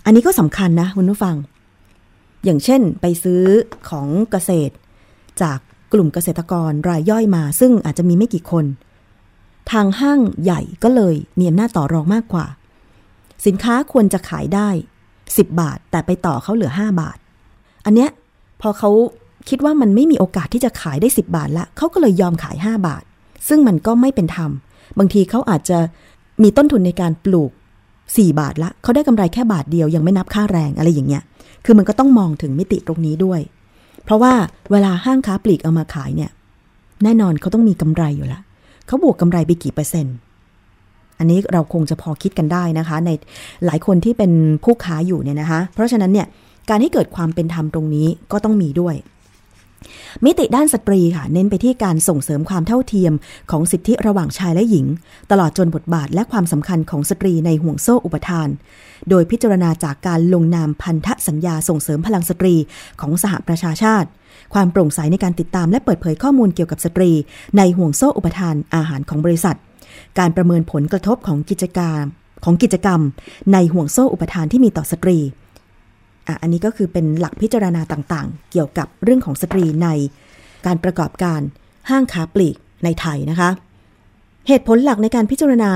[0.05, 1.35] อันนี้ก็สำคัญนะคุณผู้ฟัง
[2.45, 3.43] อย่างเช่น ไปซื้อ
[3.89, 4.73] ของเกษตร
[5.41, 5.59] จาก
[5.93, 8.65] กลุ่มเกษตรกรรายย่อยมา ซึ่งอาจจะมีไม่กี่คน
[9.71, 12.45] ทางห้างใหญ่ก็เลยมีอำนาจต่อรองมากกว่า
[13.45, 14.69] สินค้าควรจะขายได้
[15.13, 17.17] 10 บาท แต่ไปต่อเขาเหลือ 5 บาท
[17.85, 18.09] อันเนี้ย
[18.61, 18.89] พอเขา
[19.49, 23.03] คิดว่ามันไม่มีโอกาสที่จะขายได้ 10 บาทละเขาก็เลยยอมขาย 5 บาท
[23.47, 24.51] ซึ่งมันก็ไม่เป็นธรรม
[24.99, 25.77] บางทีเขาอาจจะ
[26.43, 27.51] มีต้นทุนในการปลูก
[27.95, 31.23] 4 บาทละเขาได้กำไรแค่บาทเดียวยังไม่นับค่าแรงอะไรอย่างเงี้ย
[31.65, 33.39] คือมันก็ต้องมองถึงมิติตรงนี้ด้วย
[34.03, 34.33] เพราะว่า
[34.71, 36.31] เวลาห้างค้าปลีกเอามาขายเนี่ย
[37.03, 38.39] แน่นอนเขาต้องมีกำไรอยู่ละ
[38.87, 40.15] เขาบวกกำไรไปกี่เปอร์เซ็นต์
[41.19, 43.09] อันนี้เราคงจะพอคิดกันได้นะคะ ใน
[43.65, 44.31] หลายคนที่เป็น
[44.63, 46.27] ผู้ค้าอยู่เนี่ยนะคะ เพราะฉะนั้นเนี่ย
[46.69, 48.95] การให้เกิดความเป็นธรรมตรงนี้ก็ต้องมีด้วย
[50.25, 53.13] มิติด้านสตรีค่ะ เน้นไปที่การส่งเสริมความเท่าเทียม
[53.51, 54.85] ของสิทธิระหว่างชายและหญิง
[55.31, 58.49] ตลอดจนบทบาทและความสำคัญของสตรีในห่วงโซ่อุปทาน
[59.09, 62.55] โดยพิจารณาจากการลงนามพันธสัญญาส่งเสริมพลังสตรี
[63.01, 64.09] ของสหประชาชาติ
[64.53, 67.11] ความโปร่งใสในการติดตามและเปิดเผยข้อมูลเกี่ยวกับสตรี
[67.57, 69.57] ในห่วงโซ่อุปทานอาหารของบริษัท
[70.19, 72.01] การประเมินผลกระทบของกิจการ
[72.45, 72.99] ของกิจกรรม
[73.53, 75.17] ในห่วงโซ่อุปทานที่มีต่อสตรี
[76.41, 79.87] อันนี้ก็คือเป็นหลักพิจารณาต่างๆ เกี่ยวกับเรื่องของสตรีใน
[80.65, 81.41] การประกอบการ
[81.89, 83.49] ห้างค้าปลีกในไทยนะคะ
[84.47, 85.71] เหตุผลหลักในการพิจารณา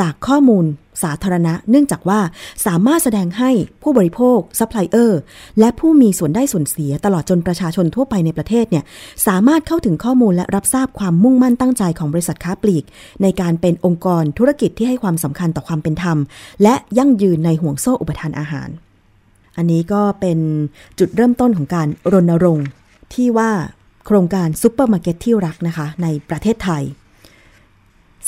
[0.00, 0.64] จากข้อมูล
[1.02, 2.20] สาธารณะ เนื่องจากว่า
[2.66, 3.50] สามารถแสดงให้
[3.82, 5.20] ผู้บริโภคซัพพลายเออร์
[5.58, 8.84] และผู้มีส่วนได้ส่วนเสียตลอดจนประชาชนทั่วไปในประเทศเนี่ย
[9.26, 12.84] สามารถเข้าถึงข้อมูลและรับทราบความมุ่งมั่นตั้งใจของบริษัทค้าปลีก
[13.22, 16.18] ในการเป็นองค์กรธุรกิจที่ให้ความสำคัญต่อความเป็นธรรม
[16.62, 18.68] และยั่งยืนในห่วงโซ่อุปทานอาหาร
[19.56, 20.38] อันนี้ก็เป็น
[20.98, 22.66] จุดเริ่มต้นของการรณรงค์
[23.14, 23.50] ที่ว่า
[24.06, 26.82] โครงการซุปเปอร์มาร์เก็ตที่รักนะคะ ในประเทศไทย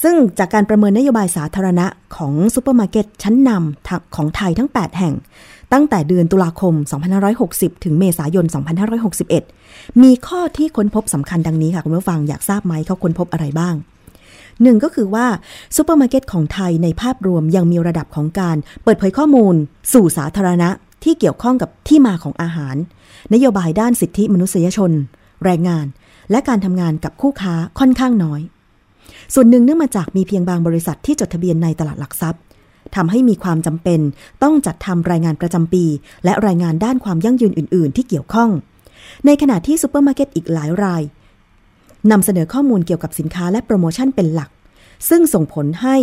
[0.02, 5.14] ซึ่งจากการประเมินนโยบายสาธารณะของซูเปอร์มาร์เก็ตชั้นนำของไทยทั้ง 8 แห่ง
[5.72, 6.74] ตั้งแต่เดือนตุลาคม
[7.28, 8.46] 2560 ถึงเมษายน
[9.22, 13.74] 2561 มีข้อที่ค้นพบสำคัญดังนี้ค่ะ คุณผู้ฟังอยากทราบไหมเขาค้นพบอะไรบ้าง
[14.62, 15.26] หนึ่งก็คือว่า
[15.76, 19.54] ซูเปอร์มาร์เก็ตของไทยในภาพรวมยังมีระดับของการเปิดเผยข้อมูล
[19.92, 20.70] สู่สาธารณะ
[21.04, 22.76] ที่เกี่ยวข้องกับที่มาของอาหาร
[23.34, 24.92] นโยบายด้านสิทธิมนุษยชน
[25.44, 25.86] แรงงาน
[26.30, 28.40] และการทำงานกับคู่ค้าค่อนข้างน้อย
[29.34, 32.40] ส่วนหนึ่งเนื่องมาจากมีเพียงบางบริษัทที่จดทะเบียนในตลาดหลักทรัพย์
[32.96, 34.00] ทำให้มีความจำเป็น
[34.42, 35.84] ต้องจัดทำรายงานประจำปี
[36.24, 38.50] และรายงานด้านความยั่งยืนอื่น ๆ ที่เกี่ยวข้อง
[39.26, 41.02] ในขณะที่ซูเปอร์มาร์เก็ตอีกหลายราย
[42.10, 44.50] นำเสนอข้อมูลเกี่ยวกับสินค้าและโปรโมชั่นเป็นหลัก
[45.08, 45.96] ซึ่งส่งผลให้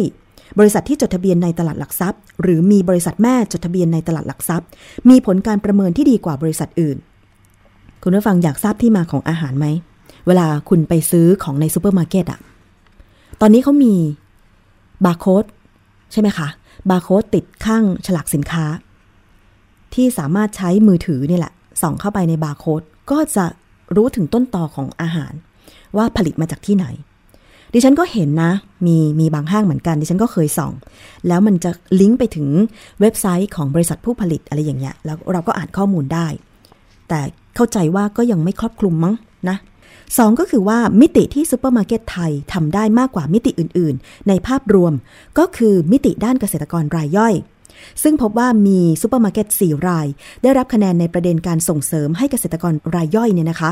[0.60, 4.68] บริษัทที่จดทะเบียนในตลาดหลักทรัพย์ หรือมีบริษัทแม่จดทะเบียนในตลาดหลักทรัพย์
[5.10, 6.98] มีผลการประเมินที่ดีกว่าบริษัทอื่น
[8.04, 9.66] คุณผู้ฟังอยากทราบที่มาของอาหารไหม
[10.28, 12.40] เวลาคุณไปซื้อของในซูเปอร์มาร์เก็ตอะ
[13.42, 13.94] ตอนนี้เขามี
[15.06, 15.46] บาร์โค้ด
[16.12, 16.48] ใช่ไหมคะ
[16.90, 18.66] บาร์โค้ดติดข้างฉลากสินค้า
[19.94, 22.82] ที่สามารถใช้มือถือนี่แหละ ส่องเข้าไปในบาร์โค้ด
[23.12, 23.46] ก็จะ
[23.96, 25.34] รู้ถึงต้นตอของอาหาร
[25.98, 26.86] ว่าผลิตมาจากที่ไหน
[27.74, 28.52] ดิฉันก็เห็นนะ
[28.86, 30.74] มีมีบางห้างเหมือนกัน ดิฉันก็เคยส่อง
[31.28, 32.48] แล้วมันจะลิงก์ไปถึง
[33.02, 36.28] เว็บไซต์ของบริษัทผู้ผลิตอะไรอย่างเงี้ย แล้วเราก็อ่านข้อมูลได้
[37.10, 37.22] แต่
[37.56, 39.16] เข้าใจว่าก็ยังไม่ครอบคลุมมั้ง
[39.50, 39.58] นะ
[40.18, 44.94] สองก็คือว่ามิติที่ซูเปอร์มาร์เก็ตไทยทำได้มากกว่ามิติอื่น ๆ ในภาพรวม
[45.38, 47.34] ก็คือมิติด้านเกษตรกรรายย่อย
[48.04, 50.08] ซึ่งพบว่ามีซูเปอร์มาร์เก็ต4ราย
[50.44, 53.72] ได้รับคะแนนในประเด็นการส่งเสริมให้เกษตรกรรายย่อยเนี่ยนะคะ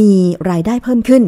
[0.00, 0.12] มี
[0.50, 1.22] รายได้เพิ่มขึ้น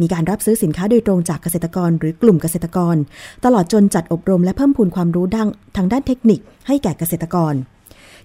[0.00, 2.96] มีการรับซื้อสินค้าโดยตรงจากเกษตรกรหรือกลุ่มเกษตรกร
[3.44, 7.54] ตลอดจนจัดอบรมและเพิ่มพูนความรู้ดังทางด้านเทคนิคให้แก่เกษตรกร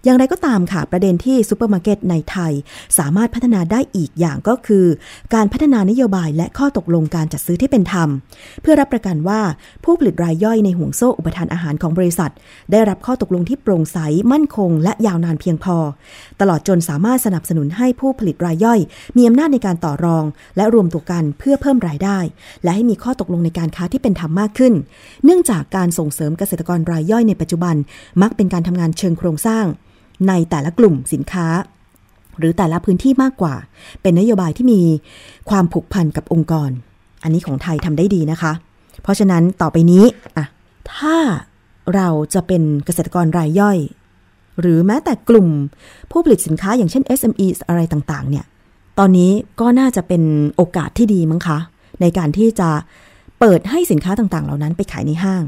[0.04, 2.54] อย่างไรก็ตามค่ะ ประเด็นที่ซูเปอร์มาร์เก็ตในไทย
[2.98, 4.86] สามารถพัฒนาได้อีกอย่างก็คือ
[5.34, 8.10] การพัฒนานโยบายและข้อตกลงการจัดซื้อที่เป็นธรรม
[8.62, 9.42] เพื่อรับประกันว่า
[9.84, 12.32] ผู้ผลิตรายย่อยในห่วงโซ่อุปทานอาหารของบริษัท
[12.72, 13.98] ได้รับข้อตกลงที่โปร่งใส
[14.32, 15.78] มั่นคง และยาวนานเพียงพอ
[16.42, 18.80] ตลอดจนสามารถสนับสนุนให้ผู้ผลิตรายย่อย
[19.18, 20.24] มีอำนาจในการต่อรอง
[20.58, 22.20] และรวมตัวกันเพื่อเพิ่มรายได้
[22.64, 24.74] และให้มีข้อตกลงในการค้าที่เป็นธรรมมากขึ้น
[25.24, 27.76] เนื่องจากการส่งเสริมเกษตรกรรายย่อยในปัจจุบัน
[28.22, 29.66] มักเป็นการทำงานเชิงโครงสร้าง
[30.28, 31.48] ในแต่ละกลุ่มสินค้า
[32.40, 33.56] หรือแต่ละพื้นที่มากกว่า
[34.02, 34.82] เป็นนโยบายที่มี
[35.50, 36.70] ความผูกพันกับองค์กร
[37.24, 38.54] อันนี้ของไทยทำได้ดีนะคะ
[39.02, 40.04] เพราะฉะนั้นต่อไปนี้
[40.38, 40.46] อะ
[40.96, 41.18] ถ้า
[41.96, 43.78] เราจะเป็นเกษตรกรรายย่อย
[44.60, 45.48] หรือแม้แต่กลุ่ม
[46.12, 48.46] ผู้ผลิตสินค้าอย่างเช่น SME อะไรต่างๆ เนี่ย
[49.00, 50.24] ตอนนี้ก็น่าจะเป็น
[50.56, 51.58] โอกาสที่ดีมั้งคะ
[52.02, 52.70] ในการที่จะ
[53.40, 55.44] เปิดให้สินค้าต่างๆ เหล่านั้นไปขายในห้าง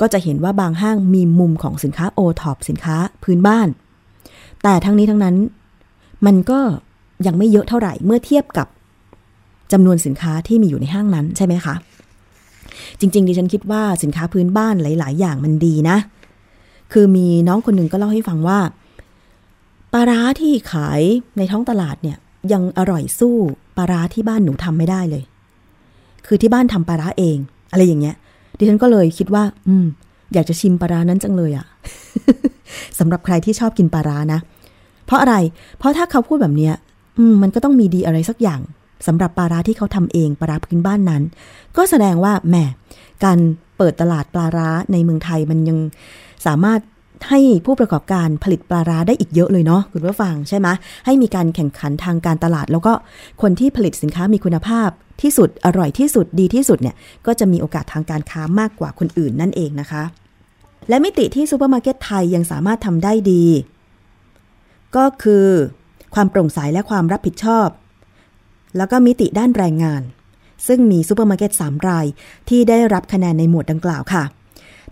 [0.00, 3.68] ก็จะเห็นว่าบางห้างมีมุมของสินค้าโอท็อปสินค้าพื้นบ้าน
[4.64, 5.36] แต่ทั้งนี้ทั้งนั้น
[6.26, 6.60] มันก็
[7.26, 8.66] ยังไม่เยอะเท่าไหร่เมื่อเทียบกับ
[9.72, 11.74] จำนวนสินค้าที่มีอยู่ในห้างนั้นใช่ไหมคะ
[13.00, 15.96] จริง ๆ ดิฉันคิดว่าสินค้าพื้นบ้านหลาย ๆ อย่างมันดีนะ
[16.92, 18.58] คือมีน้องคนหนึ่งก็เล่าให้ฟังว่า
[19.92, 21.00] ปลาร้าที่ขาย
[21.36, 22.16] ในท้องตลาดเนี่ย
[22.52, 23.36] ยังอร่อยสู้
[23.76, 25.24] ปลาร้าที่บ้านหนูทำไม่ได้เลย
[26.26, 27.36] คือที่บ้านทำปลาร้าเอง
[27.72, 28.16] อะไรอย่างเงี้ย
[28.58, 29.86] ดิฉันก็เลยคิดว่า อืม
[30.32, 31.66] อยากจะชิมปลาร้านั้นจังเลยอะ่ะ
[32.98, 34.40] สำหรับใครที่ชอบกินปลาร้านะ
[35.06, 35.36] เพราะอะไร
[35.78, 36.70] เพราะถ้าเขาพูดแบบนี้
[37.18, 38.60] อืมมันก็ต้องมีดีอะไรสักอย่าง
[39.06, 41.22] สำหรับปลาร้าที่เขาทำเองปลาร้าพื้นบ้านนั้น
[41.76, 42.56] ก็แสดงว่าแหม
[43.24, 43.38] การ
[43.76, 45.78] เปิดตลาดปลาร้าในเมืองไทยมันยัง
[46.46, 46.80] สามารถ
[47.28, 50.68] ให้ผู้ประกอบการผลิตปลาร้าได้อีกเยอะเลยเนาะคุณผู้ฟังใช่ไหม
[51.04, 52.92] ให้มีการแข่งขันทางการตลาด แล้วก็
[53.42, 54.88] คนที่ผลิตสินค้ามีคุณภาพ
[55.22, 60.02] ที่สุดอร่อยที่สุดดีที่สุดเนี่ยก็จะมีโอกาสทางการค้ามากกว่าคนอื่นนั่นเองนะคะ
[60.88, 63.44] และมิติที่ซูเปอร์มาร์เก็ตไทยยังสามารถทำได้ดี
[64.96, 65.46] ก็คือ
[66.14, 67.68] ความโปร่งใสและความรับผิดชอบ
[68.76, 70.02] แล้วก็มิติด้านแรงงาน
[70.66, 72.06] ซึ่งมีซูเปอร์มาร์เก็ต3ราย
[72.48, 74.24] ที่ได้รับคะแนนในหมวดดังกล่าวค่ะ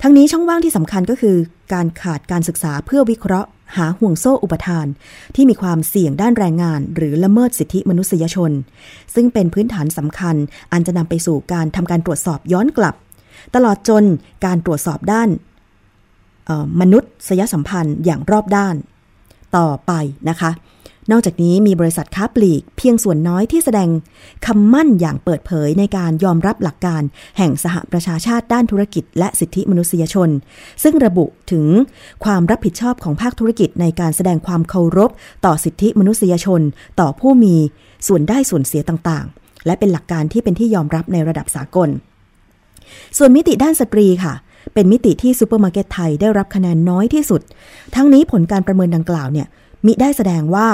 [0.02, 1.36] ทั้งนี้ช่องว่างที่สำคัญก็คือ
[1.72, 4.86] การขาดการศึกษาเพื่อวิเคราะห์ หาห่วงโซ่อุปทาน
[5.34, 8.52] ที่มีความเสี่ยงด้านแรงงาน หรือละเมิดสิทธิมนุษยชน
[9.14, 10.36] ซึ่งเป็นพื้นฐานสำคัญ
[10.72, 12.94] อันจะนำไปสู่การทำการตรวจสอบย้อนกลับ
[13.54, 14.04] ตลอดจน
[14.44, 15.28] การตรวจสอบด้าน
[16.80, 18.74] มนุษยสัมพันธ์อย่างรอบด้าน
[19.56, 19.92] ต่อไป
[20.28, 20.50] นะคะ
[21.10, 23.88] นอกจากนี้มีบริษัทค้าปลีกเพียงส่วนน้อยที่แสดง
[24.46, 27.02] คำมั่นอย่างเปิดเผยในการยอมรับหลักการ
[27.38, 30.28] แห่งสหประชาชาติด้านธุรกิจ และสิทธิมนุษยชน
[30.82, 31.66] ซึ่งระบุถึง
[32.24, 35.10] ความรับผิดชอบของภาคธุรกิจในการแสดงความเคารพ
[35.46, 36.60] ต่อสิทธิมนุษยชน
[37.00, 37.56] ต่อผู้มี
[38.06, 41.88] ส่วนได้ส่วนเสียต่างๆ และเป็นหลักการที่เป็นที่ยอมรับในระดับสากล
[43.18, 44.42] ส่วนมิติด้านสตรีค่ะ
[44.74, 47.40] เป็นมิติที่ซูเปอร์มาร์เก็ตไทยได้รับคะแนนน้อยที่สุด
[47.94, 49.46] ทั้งนี้ผลการประเมินดังกล่าวเนี่ย
[49.86, 50.68] มิได้แสดงว่า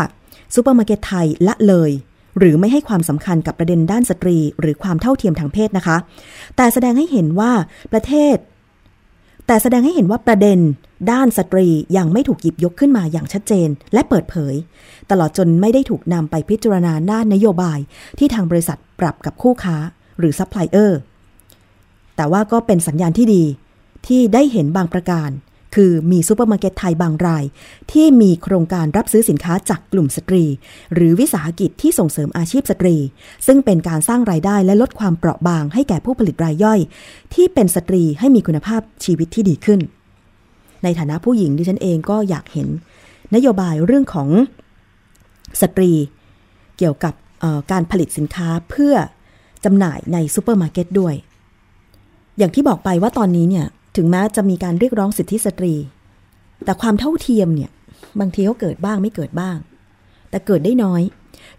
[0.55, 1.91] ซูเปอร์มาร์เก็ตไทยละเลย
[2.39, 5.97] หรือไม่ให้ความสำคัญกับประเด็นด้านสตรี หรือความเท่าเทียมทางเพศนะคะ
[6.57, 7.53] แต่แสดงให้เห็นว่า
[7.93, 8.37] ประเทศ
[9.47, 10.59] แต่แสดงให้เห็นว่าประเด็น
[11.13, 14.55] ด้านสตรียังไม่ถูกหยิบยกขึ้นมาอย่างชัดเจน และเปิดเผย
[15.11, 17.79] ตลอดจนไม่ได้ถูกนำไปพิจารณาด้านนโยบาย
[18.19, 19.77] ที่ทางบริษัทปรับกับคู่ค้า
[20.19, 20.99] หรือซัพพลายเออร์
[22.17, 23.45] แต่ว่าก็เป็นสัญญาณที่ดี
[24.07, 25.31] ที่ได้เห็นบางประการ
[25.77, 27.45] คือมีซูเปอร์มาร์เก็ตไทยบางราย
[27.93, 30.45] ที่มีโครงการรับซื้อสินค้าจากกลุ่มสตรี
[30.95, 32.97] หรือวิสาหกิจที่ส่งเสริมอาชีพสตรี
[33.47, 36.81] ซึ่งเป็นการสร้างรายได้และลดความเปราะบางให้แก่ผู้ผลิตรายย่อย
[37.35, 39.81] ที่เป็นสตรีให้มีคุณภาพชีวิตที่ดีขึ้น
[40.83, 42.69] ในฐานะผู้หญิงดิฉันเองก็อยากเห็น
[43.35, 44.29] นโยบายเรื่องของ
[45.61, 45.93] สตรี
[46.79, 47.15] เกี่ยวกับ
[47.71, 48.95] การผลิตสินค้าเพื่อ
[49.65, 51.15] จำหน่ายในซูเปอร์มาร์เก็ตด้วย
[52.39, 53.67] อย่างที่บอกไปว่าตอนนี้เนี่ย
[53.99, 55.75] ถึงแม้จะมีการเรียกร้องสิทธิสตรี
[56.65, 57.71] แต่ความเท่าเทียมเนี่ย
[58.21, 59.57] บางทีก็เกิดบ้างไม่เกิดบ้าง
[60.31, 61.03] แต่เกิดได้น้อย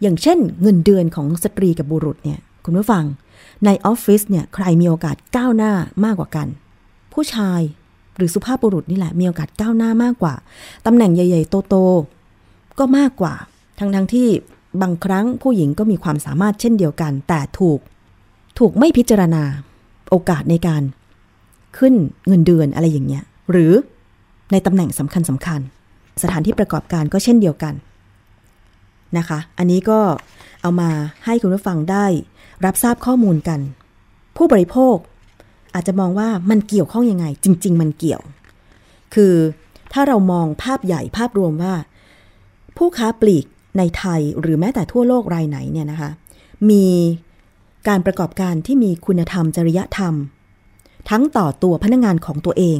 [0.01, 3.05] อย่างเช่น เงินเดือนของสตรีกับบุรุษเนี่ยคุณผู้ฟัง
[3.65, 5.73] ในออฟฟิศเนี่ยใครมีโอกาสก้าวหน้า
[6.05, 6.47] มากกว่ากัน
[7.13, 7.61] ผู้ชาย
[8.15, 10.33] หรือสุภาพบุรุษนี่แหละมีโอกาสก้าวหน้ามากกว่า
[10.85, 13.33] ตำแหน่งใหญ่ ๆ โตๆก็มากกว่า
[13.79, 14.27] ทั้งๆที่
[14.81, 17.79] บางครั้งผู้หญิงก็มีความสามารถเช่นเดียวกัน แต่ถูก
[18.59, 19.43] ถูกไม่พิจารณา
[20.09, 20.81] โอกาสในการ
[21.77, 21.93] ขึ้น
[22.27, 23.73] เงินเดือนอะไรอย่างเงี้ย หรือ
[24.51, 25.59] ในตำแหน่งสำคัญสำคัญ
[26.23, 27.73] สถานที่ประกอบการก็เช่นเดียวกัน
[29.17, 29.99] นะคะ อันนี้ก็
[30.61, 30.89] เอามา
[31.25, 32.05] ให้คุณผู้ฟังได้
[32.65, 33.59] รับทราบข้อมูลกัน
[34.37, 34.95] ผู้บริโภค
[35.73, 38.21] อาจจะมองว่ามันเกี่ยวข้องยังไง จริง ๆ มันเกี่ยว
[39.13, 39.33] คือ
[39.93, 41.73] ถ้าเรามองภาพใหญ่ภาพรวมว่า
[42.77, 43.45] ผู้ค้าปลีก
[43.77, 46.09] ในไทยหรือแม้แต่ทั่วโลกรายไหนเนี่ยนะคะ
[46.69, 46.85] มี
[47.87, 50.13] การประกอบการที่มีคุณธรรมจริยธรรม
[51.09, 52.79] ทั้งต่อตัวพนักงงานของตัวเอง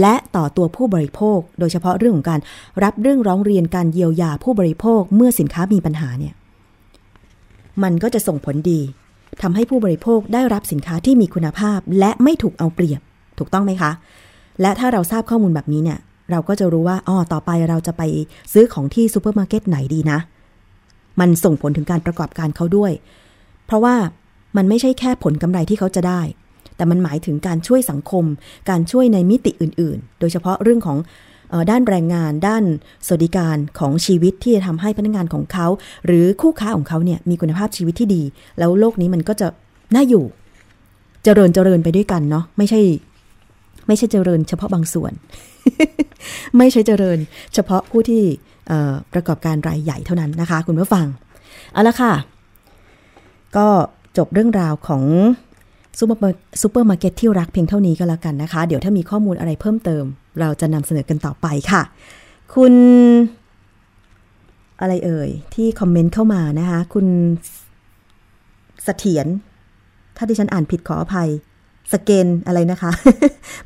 [0.00, 2.40] และต่อตัวผู้บริโภค โดยเฉพาะเรื่องของการ
[2.82, 6.34] รับเรื่องร้องเรียนการเยียวยาผู้บริโภคเมื่อสินค้ามีปัญหาเนี่ย
[7.82, 8.80] มันก็จะส่งผลดี
[9.42, 13.00] ทำให้ผู้บริโภคได้รับสินค้าที่มีคุณภาพ และไม่ถูกเอาเปรียบ
[13.38, 13.90] ถูกต้องไหมคะ
[14.60, 15.98] และถ้าเราทราบข้อมูลแบบนี้เนี่ย
[16.30, 18.02] เราก็จะรู้ว่าอ๋อต่อไปเราจะไป
[18.52, 20.18] ซื้อของที่ซูเปอร์มาร์เก็ตไหนดีนะ
[21.20, 22.92] มันส่งผลถึงการประกอบการเขาด้วย
[23.66, 23.94] เพราะว่า
[24.56, 26.20] มันไม่ใช่แค่ผลกำไรที่เขาจะได้
[26.80, 28.24] แต่มันหมายถึงการช่วยสังคม
[28.70, 30.98] การช่วยในมิติอื่น ๆ โดยเฉพาะเรื่องของ
[31.70, 32.64] ด้านแรงงานด้าน
[33.06, 35.66] สวัสดิการของชีวิตที่จะทำให้พนักงานของเขา
[36.06, 38.22] หรือคู่ค้าของเขาเนี่ยมีคุณภาพชีวิตที่ดี
[38.58, 39.48] แล้วโลกนี้มันก็จะ
[39.94, 40.24] น่าอยู่
[41.24, 42.80] เจริญเจริญไปด้วยกันเนาะไม่ใช่
[43.86, 45.12] ไม่ใช่เจริญ เฉพาะบางส่วน
[46.58, 47.18] ไม่ใช่เจริญ
[47.54, 48.22] เฉพาะผู้ที่
[49.12, 51.06] ประกอบการรายใหญ่เท่านั้นนะคะ คุณผู้ฟัง
[51.72, 52.12] เอาละค่ะ
[53.56, 53.66] ก็
[54.18, 55.02] จบเรื่องราวของ
[55.98, 60.04] ซูเปอร์ซูเปอร์มาร์เก็ตที่รักเพียงเท่านี้ก็แล้วกันนะคะ เดี๋ยวถ้ามีข้อมูลอะไรเพิ่มเติม
[60.40, 61.82] เราจะนำเสนอกันต่อไปค่ะ
[62.54, 62.74] คุณ
[64.80, 67.58] อะไรเอ่ย ที่คอมเมนต์เข้ามานะคะ คุณ
[68.84, 69.26] เสถียร
[70.16, 71.30] ถ้าที่ฉันอ่านผิดขออภัย
[71.92, 72.90] สเกนอะไรนะคะ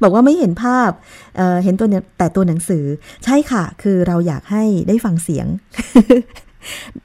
[0.03, 0.91] บอกว่าไม่เห็นภาพ
[1.37, 2.85] เเห็นตัวแต่ตัวหนังสือ
[3.25, 5.47] ใช่ค่ะ คือเราอยากให้ได้ฟังเสียง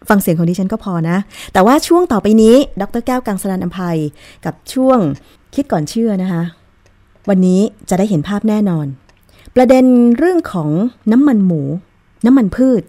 [0.09, 1.17] ฟังเสียงของดิฉันก็พอนะ
[1.53, 3.97] แต่ว่าช่วงต่อไปนี้ ดรแก้วกังสนานอภัย
[4.45, 4.99] กับช่วง
[5.55, 6.43] คิดก่อนเชื่อนะคะ
[7.29, 8.85] วันนี้จะได้เห็นภาพแน่นอน
[9.55, 9.85] ประเด็น
[10.17, 10.69] เรื่องของ
[11.11, 11.61] น้ำมันหมู
[12.25, 12.81] น้ำมันพืช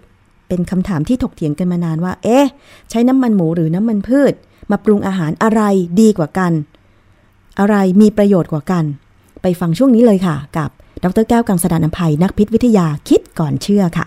[0.48, 2.46] เป็นคำถามที่ถกเถียงกันมานานว่า เอ๊ะ
[2.90, 4.32] ใช้น้ำมันหมูหรือน้ำมันพืช
[4.70, 5.62] มาปรุงอาหารอะไร
[6.00, 6.52] ดีกว่ากัน
[7.60, 8.84] อะไรมีประโยชน์กว่ากัน
[9.42, 10.70] ไปฟังช่วงนี้เลยค่ะ กับ
[11.04, 14.06] ดรแก้วกังสดานอภัยนักพิษวิทยาคิดก่อนเชื่อค่ะ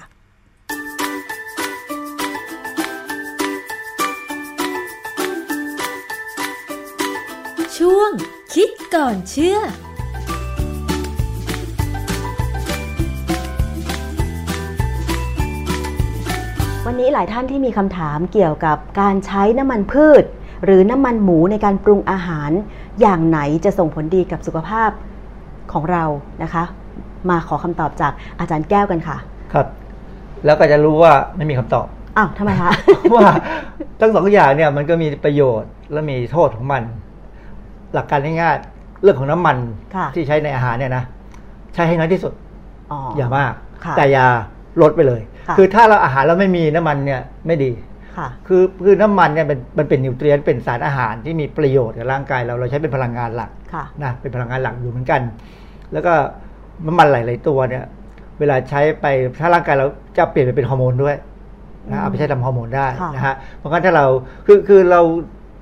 [8.59, 9.57] คิดก่อนเชื่อ
[16.85, 20.23] วันนี้หลายท่านที่มีคำถามเกี่ยวกับการใช้น้ำมันพืช
[20.65, 22.51] หรือน้ำมันหมูในการปรุงอาหาร
[23.01, 24.89] อย่างไหนจะส่งผลดีกับสุขภาพ
[25.71, 26.03] ของเรา
[26.43, 26.63] นะคะ
[27.29, 29.17] มาขอคำตอบจากอาจารย์แก้วกันค่ะ
[29.53, 29.67] ครับ
[30.45, 31.85] แล้วก็จะรู้ว่าไม่มีคำตอบ
[32.17, 32.71] อ้าวทำไมคะ
[33.15, 33.29] ว่า
[33.99, 36.83] ทั้งสองอย่างเนี่ยมันก็มีประโยชน์และมีโทษของมัน
[37.93, 39.57] หลักการง่ายๆเรื่องของน้ำมัน
[40.15, 41.03] ที่ใช้ในอาหารเนี่ยนะ
[41.73, 42.33] ใช้ให้น้อยที่สุด
[42.91, 43.53] อ๋ออย่ามาก
[43.85, 44.25] ค่ะแต่อย่า
[44.81, 47.71] ลดไปเลยค่ะคือถ้าเราอาหารเราไม่มีน้ำมันเนี่ยไม่ดี
[48.17, 55.21] ค่ะคือคือน้ำมันเนี่ยมันมันเป็นนิวเทรียนต์เป็นสารอาหารที่มีประโยชน์กับร่างกายเราเราใช้เป็นพลังงานหลักค่ะนะเป็นพลังงานหลักอยู่เหมือนกัน
[55.93, 56.13] แล้วก็
[56.87, 57.83] น้ำมันหลาย ๆ ตัวเนี่ย
[58.39, 59.05] เวลาใช้ไป
[59.39, 59.87] ถ้าร่างกายเรา
[60.17, 61.15] จะเปลี่ยนไปเป็นฮอร์โมนด้วย
[61.87, 64.05] อืนะมเอาไปใช้ทำฮอร์โมนได้ค่ะนะฮะเพราะงั้นถ้าเรา
[64.45, 65.01] คือคือเรา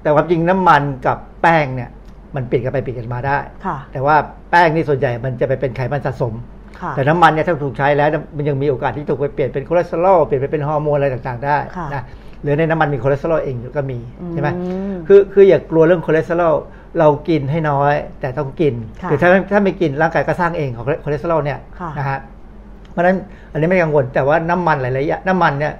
[0.02, 1.90] แต่ความจริงน้ำมันกับแป้งเนี่ย
[2.36, 4.16] มันเปลี่ยนกันไปเปลี่ยนกันมาได้ค่ะแต่ว่า
[4.50, 6.34] แป้งนี่ส่วนใหญ่มันจะไปเป็นไขมันสะสม
[6.82, 12.04] ค่ะแต่น้ำมันเนี่ยถ้าถูกใช้แล้วมันยังมีโอกาสที่ถูกไปเปลี่ยนเป็นคอเลสเตอรอลเปลี่ยนไปเป็นฮอร์โมนอะไรต่างๆได้ค่ะนะ
[12.44, 14.00] หรือในน้ำมันมีคอเลสเตอรอลเองอยู่ก็มี
[14.32, 16.56] ใช่ไหมอืมคือคืออย่ากลัวเรื่องคอเลสเตอรอล
[17.00, 22.20] เรากินให้น้อย แต่ต้องกินค่ะคือถ้าถ้าไม่กินร่างกายก็สร้างเองของคอเลสเตอรอลเนี่ยค่ะนะฮะ
[22.92, 23.18] เพราะฉะนั้น
[23.52, 25.74] อันนี้ไม่กังวลแต่ว่าน้ำมันหลายๆอย่างน้ำมันเนี่ย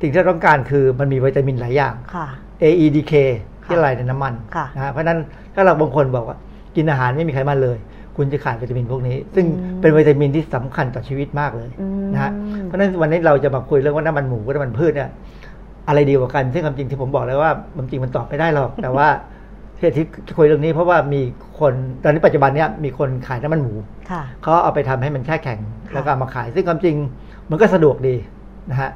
[0.00, 2.26] สิ่งที่เราต้องการคือมันมีวิตามินหลายอย่างค่ะ
[2.62, 3.14] AEDK
[3.64, 5.18] ที่ละลายในน้ำมันค่ะนะฮะเพราะฉะนั้น
[5.58, 6.38] ถ้าเราบางคนบอกว่า
[6.76, 7.78] กินอาหารไม่มีไขมันเลย
[8.16, 12.32] คุณจะขาดวิตามินพวกนี้ ซึ่งอืมเป็นวิตามินที่สำคัญต่อชีวิตมากเลยอืมนะฮะ
[12.64, 15.10] เพราะฉะนั้นวันนี้เราจะมาคุยเรื่องว่าน้ำมันหมูกับน้ำมันพืชเนี่ย
[15.88, 19.08] อะไรดีกว่ากัน ซึ่งความจริงที่ผมบอกเลยว่ามันจริงมันตอบไม่ได้หรอก แต่ว่า
[19.80, 20.06] เหตุที่
[20.36, 21.20] คุยเรื่องนี้เพราะว่ามี
[21.60, 23.74] คนตอนนี้ปัจจุบันเนี้ยมีคนขายน้ำมันหมู
[24.10, 26.96] ค่ะเขาเอาไปทำให้มันแช่แข็งค่ะแล้วก็เอามาขาย ซึ่งความจริง
[27.50, 28.14] มันก็สะดวกดี
[28.70, 28.90] นะฮะ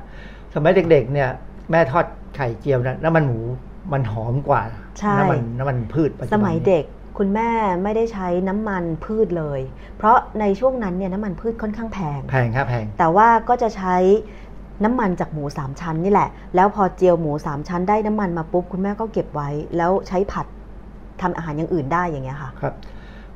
[0.55, 1.29] สมัยเด็กๆเนี่ย
[1.71, 2.05] แม่ทอด
[2.37, 3.39] ไข่เจียวนะน้ำมันหมู
[3.93, 4.63] มันหอมกว่า
[4.99, 6.85] ใช่น้ำมันน้ำมันพืชปัจจุสบันมัยนี้เด็ก
[7.19, 7.51] คุณแม่
[7.83, 9.61] ไม่ได้ใช้น้ำมันพืชเลย
[9.97, 13.97] เพราะในช่วงนั้นเนี่ยน้ำมันพืชค่อนข้างแพง แพงครับแพง แต่ว่าก็จะใช้
[14.85, 20.47] น้ำมันจากหมูสามชั้นนี่แหละ แล้วพอเจียวหมูสามชั้นได้น้ำมันมาปุ๊บคุณแม่ก็เก็บไว้ แล้วใช้ผัด
[21.21, 22.75] ทำอาหารอย่างอื่นได้อย่างเงี้ยค่ะ ครับ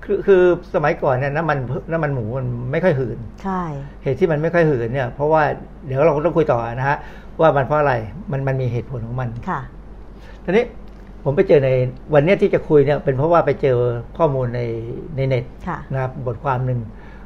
[0.05, 0.43] คือคือ
[0.75, 3.63] สมัยก่อนเนี่ยน้ำมันพืน้ำมันหมูมันไม่ค่อยหืน ใช่
[4.03, 5.43] เหตุที่มันไม่ค่อยหืนเนี่ยเพราะว่า
[5.87, 6.99] เดี๋ยวเราก็ต้องคุยต่อนะฮะ
[7.41, 7.95] ว่ามันเพราะอะไร
[8.33, 9.61] มันมันมีเหตุผลของมัน ค่ะ
[10.47, 10.65] ทีนี้
[11.25, 11.71] ผมไปเจอใน
[12.15, 13.79] วันเนี้ยที่จะคุยเนี่ยเป็นเพราะว่าไปเจอ
[14.19, 14.61] ข้อมูลใน
[15.17, 16.79] ในเน็ตค่ะนะครับบทความหนึ่ง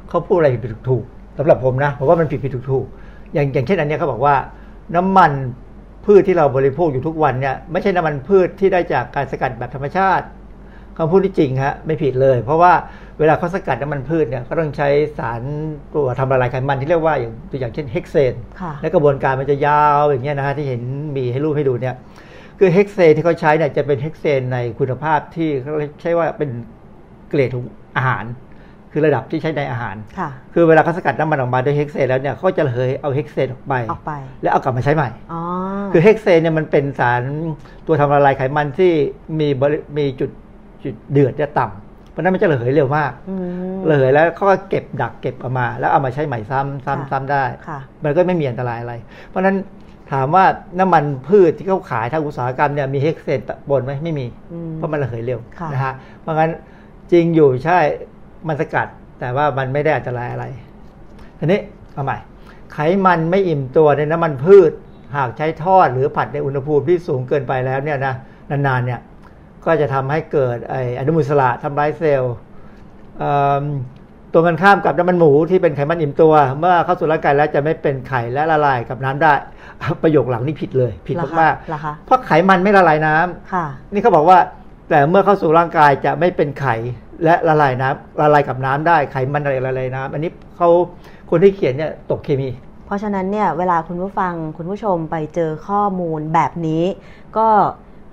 [0.09, 4.35] เขาพูดอะไรผิดๆถูกๆสำหรับผมนะผมว่ามันผิดผิดถูกถูกๆอย่างอย่างเช่นอันเนี้ยเขาบอกว่า
[4.95, 5.31] น้ำมัน
[6.05, 10.25] พืชที่เราบริโภคอยู่ทุกวันเนี่ยไม่ใช่น้ำมันพืชที่ได้จากการสกัดแบบธรรมชาติ
[10.97, 12.73] คำพูดที่จริงฮะไม่ผิดเลย เพราะว่า
[13.19, 15.41] เวลาเขาสกัดน้ำมันพืชเนี่ยเขาต้องใช้สาร
[15.95, 20.81] ตัวทำละลายไขมันที่เรียกว่าอย่างตัวอย่างเช่นเฮกเซนค่ะและกระบวนการมันจะยาวอย่างเงี้ยนะฮะที่เห็น
[21.15, 21.95] มีให้รูปให้ดูเนี่ย
[22.63, 26.49] คือเฮกเซนที่เขาใช้เนี่ยจะเป็นเฮกเซนในคุณภาพที่เขาใช้ว่าเป็น
[27.29, 27.65] เกรดของ
[27.97, 28.23] อาหาร
[28.91, 35.41] คือระดับที่ใช้ในอาหาร ค่ะ คือเวลาเขาสกัดน้ำมันออกมาด้วยเฮกเซนแล้วเนี่ยเขาจะระเหยเอาเฮกเซนออกไป ออกไป แล้วเอากลับมาใช้ใหม่ อ๋อ
[35.93, 37.21] คือเฮกเซนเนี่ยมันเป็นสาร
[37.87, 38.93] ตัวทำละลายไขมันที่
[39.39, 40.29] มีบริมีจุด
[40.83, 43.35] จุดเดือดจะต่ำเพราะฉะนั้นมันจะระเหยเร็วมากอื
[43.75, 48.93] มระเหยแล้วเขาก็เก็บดักเก็บเอามา แล้วเอามาใช้ใหม่ซ้ำซ้ำค่ะซ้ำได้ ค่ะ มันก็ไม่มีอันตรายอะไร
[49.27, 49.55] เพราะฉะนั้น
[50.11, 50.45] ถามว่า
[50.79, 53.39] น้ำมันพืชที่เขาขายทางอุตสาหกรรมเนี่ยมีเฮกเซน
[53.69, 56.51] ปนไหมไม่มีอืมเพราะมันระเหยเร็วค่ะนะฮะเพราะงั้น
[57.11, 57.79] จริงอยู่ใช่
[58.47, 58.87] มันสกัด
[59.19, 60.45] แต่ว่ามันไม่ได้อันตรายอะไร
[61.39, 61.59] ทีนี้
[61.93, 62.17] เอาใหม่
[62.73, 64.71] ไขมันไม่อิ่มตัวในน้ำมันพืช
[65.17, 68.13] หากใช้ทอดหรือผัดในอุณหภูมิที่สูงเกินไปแล้วเนี่ยนะ
[68.49, 68.99] นานๆเนี่ย
[69.65, 72.35] ก็จะทำให้เกิดไอ้อนุมูลอิสระทำร้ายเซลล์
[73.19, 73.63] เอิ่ม
[74.33, 79.33] ตรงกันข้ามกับน้ำมันหมูที่เป็นไขมันอิ่มตัว เมื่อเข้าสู่ร่างกายแล้วจะไม่เป็นไข่และละลายกับน้ำได้
[80.03, 84.37] ประโยคหลังนี่ผิดเลย ผิดเหรอคะมากเหรอคะๆเพราะไขมันไม่ละลายน้ำค่ะ นี่เขาบอกว่า
[84.89, 86.75] แต่เมื่อเข้าสู่ร่างกายจะไม่เป็นไข่
[87.23, 90.69] และละลายน้ำละลายกับน้ำได้ไขมันอะไรละลายน้ำอันนี้เขา
[91.29, 92.49] คนที่เขียนเนี่ยตกเคมี
[92.85, 96.83] เพราะฉะนั้นเนี่ยเวลาคุณผู้ฟังคุณผู้ชมไปเจอข้อมูลแบบนี้
[97.37, 97.47] ก็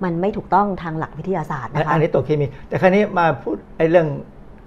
[0.03, 4.07] มันไม่ถูกต้องทางหลักวิทยาศาสตร์นะคะอันนี้ตัวเคมี แต่ครั้นี้มาพูดไอ้เรื่อง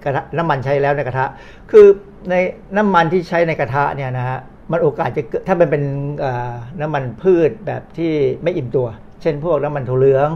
[0.03, 1.25] กระทะน้ำมันใช้แล้วในกระทะ
[1.71, 1.85] คือ
[2.29, 2.33] ใน
[2.77, 4.39] น้ำมันที่ใช้ในกระทะเนี่ยนะฮะ
[4.71, 5.83] มันโอกาสจะเกิดถ้ามันเป็น
[6.19, 6.51] เอ่อ
[6.81, 8.11] น้ำมันพืชแบบที่
[8.43, 8.87] ไม่อิ่มตัว
[9.21, 10.29] เช่น พวกน้ำมันถั่วเหลือง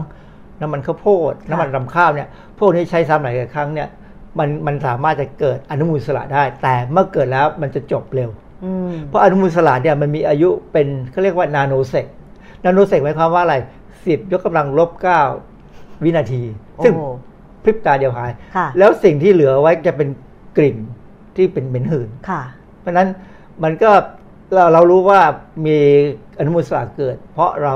[0.60, 3.88] น้ำมันข้าวโพด น้ำมันรำข้าวเนี่ยพวกนี้ใช้ซ้ำหลายครั้งเนี่ย
[4.38, 8.30] มันมันสามารถจะเกิดอนุมูลอิสระได้ แต่เมื่อเกิดแล้วมันจะจบเร็ว
[8.64, 12.06] อืมเพราะอนุมูลอิสระเนี่ยมันมีอายุเป็นเขาเรียกว่านาโนเซก
[12.64, 13.56] นาโนเซกหมายความว่าอะไร
[14.06, 15.20] สิบยกกำลังลบเก้า
[16.04, 16.42] วินาที
[16.84, 16.94] ซึ่ง
[17.68, 20.08] โอ้พริบตาเดียวหายค่ะแล้วสิ่งที่เหลือไว้จะเป็น
[20.56, 20.76] กลิ่น
[21.36, 22.42] ที่เป็นเหม็นหืนค่ะ
[22.80, 23.08] เพราะฉะนั้น
[23.62, 23.90] มันก็
[24.54, 25.20] เราเรารู้ว่า
[25.66, 25.76] มี
[26.38, 27.74] อนุมูลอิสระเกิด เพราะเรา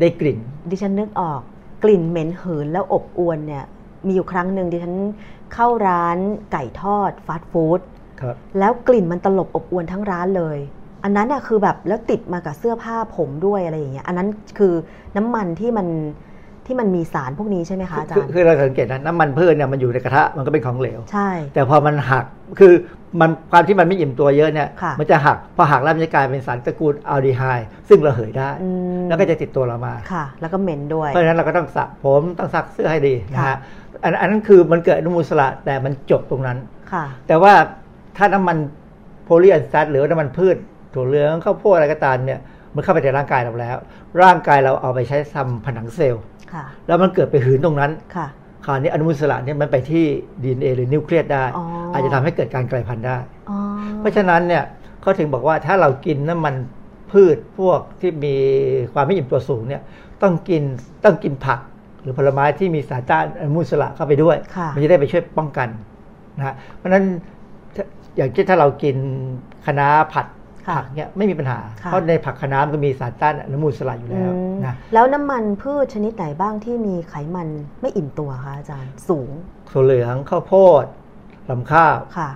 [0.00, 0.38] ได้กลิ่น
[0.70, 1.40] ดิฉันนึกออก
[1.84, 3.64] กลิ่นเหม็นหืนแล้วอบอวนเนี่ย
[4.06, 4.94] มีอยู่ครั้งหนึ่งดิฉัน
[5.54, 6.16] เข้าร้าน
[6.52, 7.80] ไก่ทอดฟาสต์ฟู้ด
[8.20, 10.58] ครับแล้วกลิ่นมันตลบอบอวนทั้งร้านเลย
[11.04, 14.28] อันนั้นน่ะคือแบบแล้วติดมากับเสื้อผ้าผมด้วยอะไรอย่างเงี้ยอันนั้น
[14.58, 14.74] คือ
[15.16, 15.86] น้ำมันที่มัน
[16.66, 22.24] ที่มันมีสารพวกนี้ใช่ไหมคะอาจารคือย์คือเราสังเกตนะน้ำมันพืชเนี่ยมันอยู่ในกระทะมันก็เป็นของเหลว ใช่ แต่พอมันหัก
[22.58, 22.72] คือ
[23.20, 28.68] มันความที่มันไม่อิ่มตัวเยอะเนี่ยค่ะมันจะหักพอหักแล้วมันจะกลายเป็นสารตระกูลอัลดีไฮด์ซึ่งระเหยได้อื
[29.00, 33.58] มแล้วก็จะติดตัวเรามาค่ะ แล้วก็เหม็นด้วย เพราะฉะนั้นเราก็ต้องสระผมต้องซักเสื้อให้ดีนะค่ะฮะ
[34.04, 36.58] อันอันนั้นคือมันเกิดอนุมูลอิสระแต่มันจบตรงนั้น
[36.92, 37.52] ค่ะ แต่ว่า
[38.16, 38.56] ถ้าน้ำมัน
[39.24, 40.56] polyunsat หรือว่าน้ำมันพืช
[40.94, 42.40] ถั่วเหลืองข้าวโพดอะไรก็ตามเนี่ย
[42.74, 43.76] มันเข้าไปในร่างกายเราแล้ว
[44.22, 46.33] ร่างกายเราเอาไปใช้ทำผนังเซลล์ค่ะ
[46.86, 48.26] แล้วมันเกิดไปหืนตรงนั้นค่ะ
[48.64, 50.04] คราวนี้อนุมูลอิสระเนี่ยมันไปที่
[50.42, 53.18] DNA หรือนิวเคลียสได้อ๋อออาจจะทำให้เกิดการกลายพันธุ์ได้
[53.50, 53.58] อ๋อ
[53.98, 54.64] เพราะฉะนั้นเนี่ย
[55.00, 56.54] เขาถึงบอกว่าถ้าเรากินน้ำมัน
[57.12, 58.34] พืชพวกที่มี
[58.92, 59.82] ความไม่อิ่มตัวสูงเนี่ย
[60.22, 60.62] ต้องกิน
[61.04, 61.60] ต้องกินผัก
[62.00, 65.68] หรือผลไม้ที่มีสารต้านอนุมูลอิสระเข้าไปด้วยค่ะมันจะได้ไปช่วยป้องกัน
[66.36, 67.04] นะฮะเพราะฉะนั้น
[67.74, 67.84] ถ้า
[68.16, 68.96] อย่างเช่นถ้าเรากิน
[69.66, 77.48] คะน้าผัดค่ะ ผักเนี่ยไม่มีปัญหาค่ะเพราะในผักคะน้ามันก็มีสารต้านอนุมูลอิสระอยู่แล้วอืมนะแล้วน้ำมันพืชชนิดไหนบ้างที่มีไขมัน
[77.80, 79.30] ไม่อิ่มตัวคะอาจารย์สูง
[79.72, 80.84] ถั่วเหลืองข้าวโพด
[81.50, 82.30] ลำข้าวค่ะ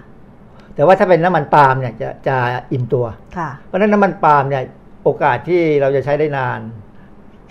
[0.75, 2.37] แต่ว่าถ้าเป็นน้ำมันปาล์มเนี่ยจะจะ
[2.73, 3.07] อิ่มตัว
[3.39, 4.63] ค่ะเพราะฉะนั้นน้ำมันปาล์มเนี่ย
[5.05, 6.61] โอกาสที่เราจะใช้ได้นาน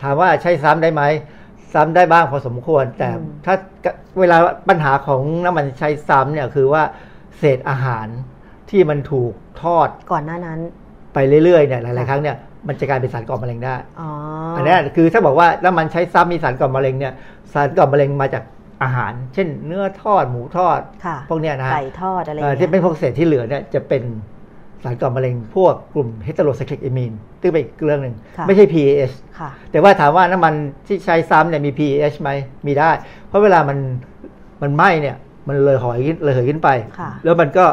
[0.01, 1.03] ถามว่าใช้ซ้ำได้ไหม
[1.73, 3.55] ซ้ำได้บ้างพอสมควร แต่อืมถ้า
[4.19, 4.37] เวลา
[4.69, 6.83] ปัญหาของน้ำมันใช้ซ้ำเนี่ยคือว่า
[7.37, 8.07] เศษอาหาร
[8.69, 10.59] ที่มันถูกทอดก่อนหน้านั้น
[11.13, 12.35] ไปเรื่อยๆเนี่ยหลายค่ะๆครั้งเนี่ย
[12.67, 14.09] มันจะกลายเป็นสารก่อมะเร็งได้อ๋อ
[14.55, 17.13] อัอันนี้คือถ้าบอกว่าน้ำมันใช้ซ้ำมีสารก่อมะเร็งเนี่ย
[17.53, 18.43] สารก่อมะเร็งมาจาก
[18.83, 24.03] อาหาร เช่น เนื้อทอดหมูทอดค่ะพวกเนี้ยนะฮะไก่ทอดอะไรอเอ่ย่าองเงี้ที่ยเป็นพวกเศษที่เหลือเนี่ยจะเป็น
[24.83, 30.53] สารก่อมะเร็งพวกกลุ่มเฮตโรไซคลิกเอมีนซึ่งเป็นอีกเรื่องหนึ่งค่ะไม่ใช่ PAH ค่ะแต่ว่าถามว่าน้ำมัน
[30.87, 32.29] ที่ใช้ซ้ำเนี่ยมี PAH ไหม
[32.67, 32.91] มีได้
[33.27, 33.77] เพราะเวลามัน
[34.61, 35.15] มันไหม้เนี่ย
[35.47, 37.65] มันเลยหอยขึ้นเลยเหยขึ้นไปค่ะแล้วมันก็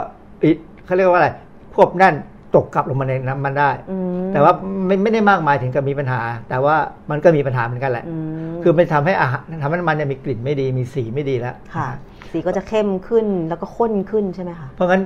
[0.44, 0.50] อิ
[0.86, 1.28] เขาเรียกว่าอะไร
[1.74, 2.14] ควบแน่น
[2.54, 4.52] ตกกลับลงมาในน้ำมันได้อืมแต่ว่า
[4.86, 6.76] ไม่ไม่ได้มากมายถึงกับมีปัญหา แต่ว่า
[7.10, 8.16] มันก็มีปัญหาเหมือนกันแหละอื
[8.50, 11.88] มคือมันทำให้อาหารทำให้น้ำมันเนี่ยมีกลิ่นไม่ดีมีสีไม่ดีแล้วค่ะ
[12.32, 15.02] สีก็จะเข้มขึ้นแล้วก็ข้นขึ้นใช่ไหมคะเพราะงั้น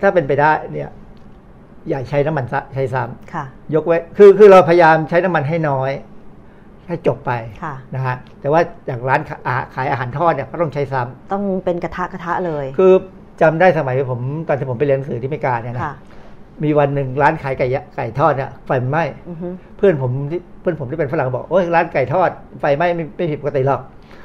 [0.00, 0.90] ถ้าเป็นไปได้เนี่ย
[1.88, 3.02] อย่าใช้น้ำมันซะใช้ซ้
[3.34, 5.90] ค่ะำยกเว้นคือคือเราพยายามใช้น้ำมันให้น้อย
[6.86, 12.92] ให้จบไปค่ะนะฮะแต่ว่าอย่างร้านขาอาขายอาหารทอดเนี่ยก็ต้องใช้ซ้ำต้องเป็นกระทะกระทะเลย คือ
[13.40, 15.94] จำได้สมัยผมตอนที่ผมไปเรียนหนังสือที่อเมริกาเนี่ยนะค่ะ
[16.64, 22.30] มีวันหนึ่งร้านขายไก่ยะไก่ทอดเนี่ยไฟไหม้อือฮึเพื่อนผมที่เพื่อนผมที่เป็นฝรั่งบอกโอ้ยร้านไก่ทอด
[22.60, 23.80] ไฟไหม้ไม่ไม่ผิดปกติหรอก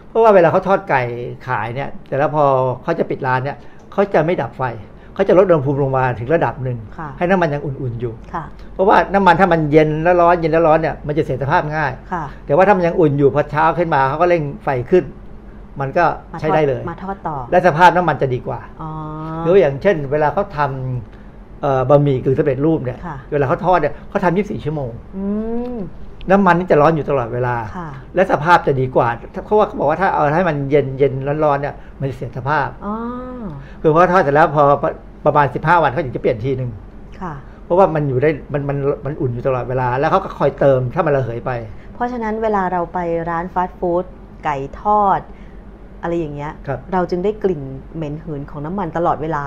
[0.09, 1.01] เพราะว่าเวลาเขาทอดไก่
[1.47, 2.43] ขายเนี่ย แต่แล้วพอ
[2.83, 3.57] เขาจะปิดร้านเนี่ย
[3.91, 4.63] เขาจะไม่ดับไฟ
[5.13, 8.43] เขาจะลดอุณหภูมิลงมาถึงระดับหนึ่งค่ะให้น้ำมันยังอุ่นๆอยู่ค่ะ
[8.73, 15.03] เพราะว่าน้ำมันถ้ามันเย็นแล้วร้อนเย็นแล้วร้อนเนี่ยมันจะเสียสภาพง่ายค่ะแต่ว่าถ้ามันยังอุ่นอยู่พอเช้าขึ้นมาเขาก็เร่งไฟขึ้น
[15.81, 18.89] มันก็มาใช้ทอได้เลย มาทอดต่อ และสภาพน้ำมันจะดีกว่าอ๋อ
[19.43, 25.23] หรืออย่างเช่น เวลาเขาทำเอ่อบะหมี่กึ่งสำเร็จรูปเนี่ยค่ะเวลาเขาทอดเนี่ยเขาทำ24ชั่วโมงอื
[25.73, 25.77] ม
[26.31, 29.07] น้ำมันนี่จะร้อนอยู่ตลอดเวลาค่ะและสภาพจะดีกว่า
[29.45, 31.13] เพราะว่าเขาบอกว่าถ้าเอาให้มันเย็นเย็น
[31.43, 32.95] ร้อนๆเนี่ย มันจะเสียสภาพอ๋อ
[33.81, 34.63] คือเพราะทอดเสร็จแล้วพอ
[35.25, 36.69] ประมาณ15วันเขาถึงจะเปลี่ยนทีหนึ่ง
[37.21, 37.33] ค่ะ
[37.65, 41.51] เพราะว่ามันอยู่ได้มันมันมันอุ่นอยู่ตลอดเวลา แล้วเขาก็คอยเติมถ้ามันระเหยไป
[41.93, 42.99] เพราะฉะนั้นเวลาเราไป
[43.29, 44.03] ร้านฟาสต์ฟู้ด
[44.43, 45.19] ไก่ทอด
[46.01, 47.61] อะไรอย่างเงี้ยครับเราจึงได้กลิ่น
[47.95, 49.43] เหม็นหืนของน้ำมันตลอดเวลา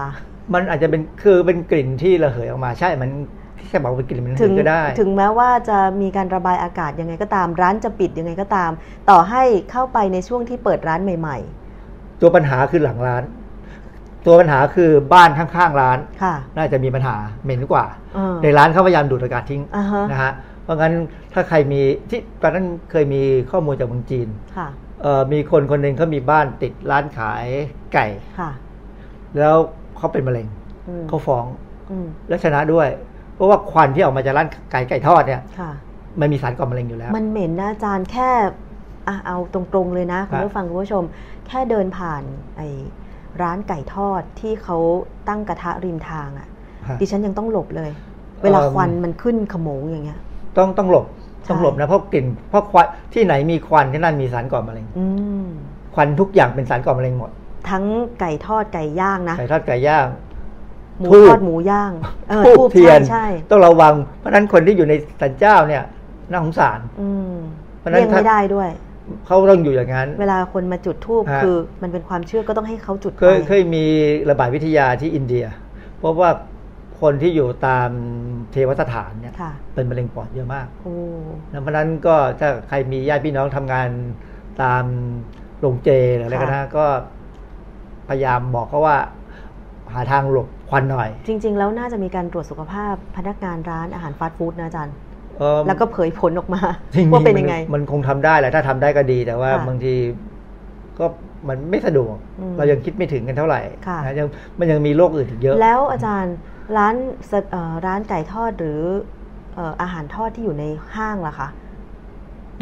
[0.55, 3.11] มันอาจจะเป็นคือเป็นกลิ่นที่ระเหยออกมาใช่ มัน
[3.59, 8.71] ที่จะบอกว่าเป็นกลิ่นมันถึงก็ได้ ถึงแม้ว่าจะมีการระบายอากาศยังไงก็ตาม ร้านจะปิดยังไงก็ตาม
[9.11, 11.39] ต่อให้เข้าไปในช่วงที่เปิดร้านใหม่
[12.21, 13.23] ตัวปัญหาคือหลังร้าน
[14.27, 17.85] ตัวปัญหาคือบ้านข้างๆร้านๆค่ะน่าจะมีปัญหาเหม็นกว่า
[18.15, 20.33] เออในร้านเขาพยายามดูดอากาศทิ้งอ่าฮะนะฮะ
[20.65, 20.95] เพราะงั้น
[21.33, 21.81] ถ้าใครมี
[22.11, 24.92] ที่ตอนนั้นเคยมีข้อมูลจากเมืองจีนค่ะเอ่อ
[25.33, 27.47] มีคนคนหนึ่งเขามีบ้านติดร้านขาย
[27.95, 28.07] ไก่
[28.39, 28.51] ค่ะ
[29.39, 29.57] แล้ว
[29.97, 30.47] เขาเป็นมะเร็ง
[30.89, 31.45] อืมเขาฟ้อง
[31.91, 32.89] อืมและชนะด้วย
[33.35, 35.71] เพราะว่าควันที่ออกมาจากร้านไก่ไก่ทอดเนี่ยค่ะ
[36.21, 38.31] มันมีสารก่อมะเร็งอยู่แล้ว มันเหม็นนะอาจารย์แค่
[39.09, 41.05] อะเอาตรงๆเลยนะคุณครับผู้ฟังคุณผู้ชม
[41.47, 42.23] แค่เดินผ่าน
[42.57, 42.69] ไอ้
[43.43, 44.77] ร้านไก่ทอดที่เขา
[45.29, 46.49] ตั้งกระทะริมทางอะ่ะ
[46.89, 47.91] ฮะดิฉันยังต้องหลบเลย
[48.43, 50.21] เวลาเอิ่มควันมันขึ้นขโมงอย่างเงี้ย
[50.59, 55.07] ต้องต้องหลบใช่ ต้องหลบนะเพราะกลิ่นเพราะควันที่ไหนมีควันที่นั่นมีสารก่อมะเร็งอื
[55.43, 55.47] ม
[55.95, 57.31] ควันทุกอย่างเป็นสารก่อมะเร็งหมด
[57.71, 57.85] ทั้ง
[58.21, 60.07] ไก่ทอดไก่ย่างนะไก่ทอดไก่ย่าง
[60.99, 61.93] หมูทูบทอดหมูย่าง
[62.29, 65.83] เออทูทูบบเทียใช่นใช่ต้องระวัง เพราะฉะนั้นคนที่อยู่ในสันเจ้าเนี่ย
[66.31, 67.35] น่าสงสารอืม
[67.79, 68.71] เพราะฉะนั้นเลี่ยงถ้าไม่ได้ด้วย
[69.27, 73.85] เขาต้องอยู่อย่างนั้น เวลาคนมาจุดทูบฮะคือมันเป็นความเชื่อก็ต้องให้เขาจุดเคยไปเคยมี
[74.31, 75.45] ระบาดวิทยาที่อินเดีย
[75.99, 76.31] เพราะว่า
[77.03, 77.91] คนที่อยู่ตาม
[78.53, 80.95] เทวสถานเนี่ยค่ะเป็นมะเร็งปอดเยอะมากโอ้
[81.63, 83.89] เพราะฉะนั้นก็ถ้าใครมีญาติพี่น้องทำงาน
[84.63, 84.85] ตาม
[85.61, 86.85] โรงเจหรืออะไรก็นะก็
[88.09, 88.97] พยายามบอกเขาว่า
[89.93, 94.95] หาทางหลบควันหน่อย จริง ๆ แล้วน่าจะมีการตรวจสุขภาพพนักงานร้านอาหารฟาสต์ฟู้ดนะอาจารย์
[95.39, 96.63] เอิ่มแล้วก็เผยผลออกมา
[96.95, 99.95] จริงๆว่าเป็นยังไง มันมันคงทำได้แหละถ้าทำได้ก็ดีแต่ว่าค่ะบางที
[100.99, 101.07] ก็
[101.49, 104.29] มันไม่สะดวกอืมเรายังคิดไม่ถึงกันเท่าไหร่ค่ะนะยัง
[104.59, 106.35] มันยังมีโรคอื่นอีกเยอะ แล้วอาจารย์
[106.77, 106.95] ร้าน
[107.31, 108.81] สเอ่อร้านไก่ทอดหรือ
[109.55, 110.65] เอ่ออาหารทอดที่อยู่ใน
[110.97, 111.49] ห้างล่ะคะ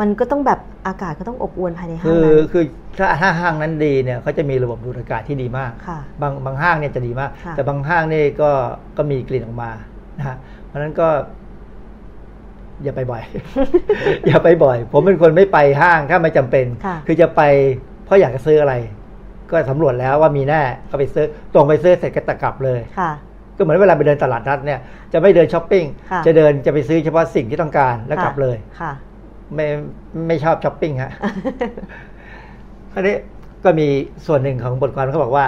[0.00, 2.64] มันก็ต้องแบบอากาศก็ต้องอบอวลภายในห้างคือนั้นคือ
[2.98, 8.50] ถ้าถ้าห้างนั้นดีเนี่ยเขาจะมีระบบดูดอากาศที่ดีมากค่ะบางบางห้างเนี่ยจะดีมากค่ะแต่บางห้างนี่ก็
[8.96, 9.70] ก็มีกลิ่นออกมา
[10.18, 10.36] นะฮะ
[10.66, 11.08] เพราะฉะนั้นก็
[12.82, 13.22] อย่าไปบ่อย
[14.26, 17.42] อย่าไปบ่อย ผมเป็นคนไม่ไปห้างถ้าไม่จำเป็นค่ะอจะไป
[18.04, 18.74] เพราะอยากจะซื้ออะไร
[19.50, 23.12] ก็สำรวจแล้วว่ามีแน่ก็ไปซื้อตรงไปซื้อเสร็จก็ตะกลับเลยค่ะ
[23.61, 24.80] ก็เหมือนเวลาไปเดินตลาดนัดเนี่ย
[25.12, 28.92] จะไม่เดินช้อปปิ้งค่ะจะเดินจะไปซื้อเฉพาะสิ่งที่ต้องการแล้วกลับเลย ค่ะ
[29.54, 29.66] ไม่
[30.26, 31.12] ไม่ชอบช้อปปิ้งฮะ
[32.94, 33.16] อันนี้
[33.64, 33.88] ก็มี
[34.26, 35.46] ส่วนหนึ่งของบทความเขาบอกว่า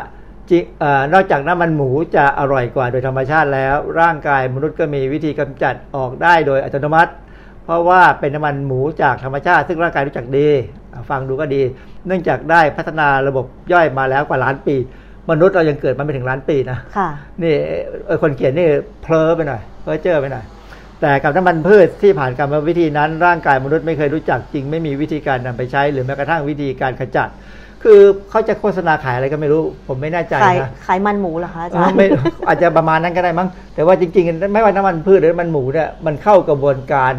[0.51, 7.13] จริงเออนอกจากน้ำมันหมูจะอร่อยกว่าโดยธรรมชาติแล้ว ร่างกายมนุษย์ก็มีวิธีกำจัดออกได้โดยอัตโนมัติ
[7.65, 10.49] เพราะว่าเป็นน้ำมันหมูจากธรรมชาติ ซึ่งร่างกายรู้จักดี
[10.93, 11.63] อะฟังดูก็ดี
[12.07, 14.77] เนื่องจากได้พัฒนาระบบย่อยมาแล้วกว่าล้านปี
[15.31, 17.09] มนุษย์เรายังเกิดมาไม่ถึงล้านปีนะค่ะ
[17.43, 17.55] นี่
[18.07, 18.67] เอ่อคนเขียนนี่
[19.03, 20.45] เพลอไปหน่อยเพอเจอไปหน่อย
[21.01, 27.29] แต่กับน้ำมันพืชที่ผ่านกรรมวิธีนั้น ร่างกายมนุษย์ไม่เคยรู้จักจริง ไม่มีวิธีการนำไปใช้ หรือแม้กระทั่งวิธีการขจัด
[27.83, 28.01] คือ
[28.31, 32.07] เขาจะโฆษณาขายอะไรก็ไม่รู้ ผมไม่แน่ใจขายนะขายมันหมูเหรอคะอาเอจารอย์ไม่
[32.49, 37.13] อาจจะประมาณนั้นก็ได้มั้งแต่ว่าจริงๆ ไม่ว่าน้ำมันพืชหรือน้ำมันหมูเนี่ยมันเข้ากระบวนการ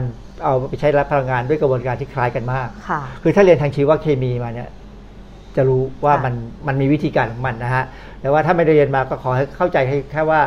[0.43, 4.69] เอาไปใช้รับพลังงานด้วยกระบวนการที่คล้ายกันมากค่ะคือถ้าเรียนทางชีวเคมีมาเนี่ย
[5.57, 6.33] จะรู้ว่าค่ะมัน
[6.67, 7.83] มันมีวิธีการของมันนะฮะ
[8.21, 10.41] แต่ว่าถ้าไม่ได้เรียนมาก็ขอให้เข้าใจให้แค่ว่า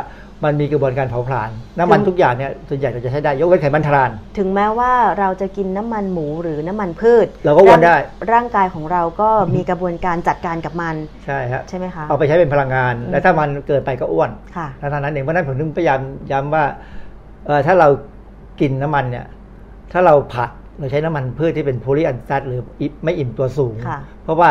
[0.44, 10.94] มันมีกระบวนการเผาผลาญน้ำมันทุกอย่างเนี่ยส่วนใหญ่เราจะใช้ได้ยกเว้นไขมันทราน ถึงแม้ว่าเราจะกินน้ำมันหมูหรือน้ำมันพืช เราก็อ้วนได้ร่างร่างกายของเราก็มีกระบวนการจัดการกับมัน
[11.24, 16.00] ใช่ฮะใช่ไหมคะ เอาไปใช้เป็นพลังงานอืมและถ้ามันเกิดไปก็อ้วนค่ะเท่านั้นเองเพราะฉะนั้นผมถึงพยายาม
[16.30, 16.64] ย้ำว่า
[17.46, 17.88] เอ่อถ้าเรา
[18.60, 19.26] กินน้ำมันเนี่ย
[19.92, 24.50] ถ้าเราผัดเราใช้น้ำมันพืชที่เป็นโพลีอันซัตหรืออิไม่อิ่มตัวสูงค่ะเพราะว่า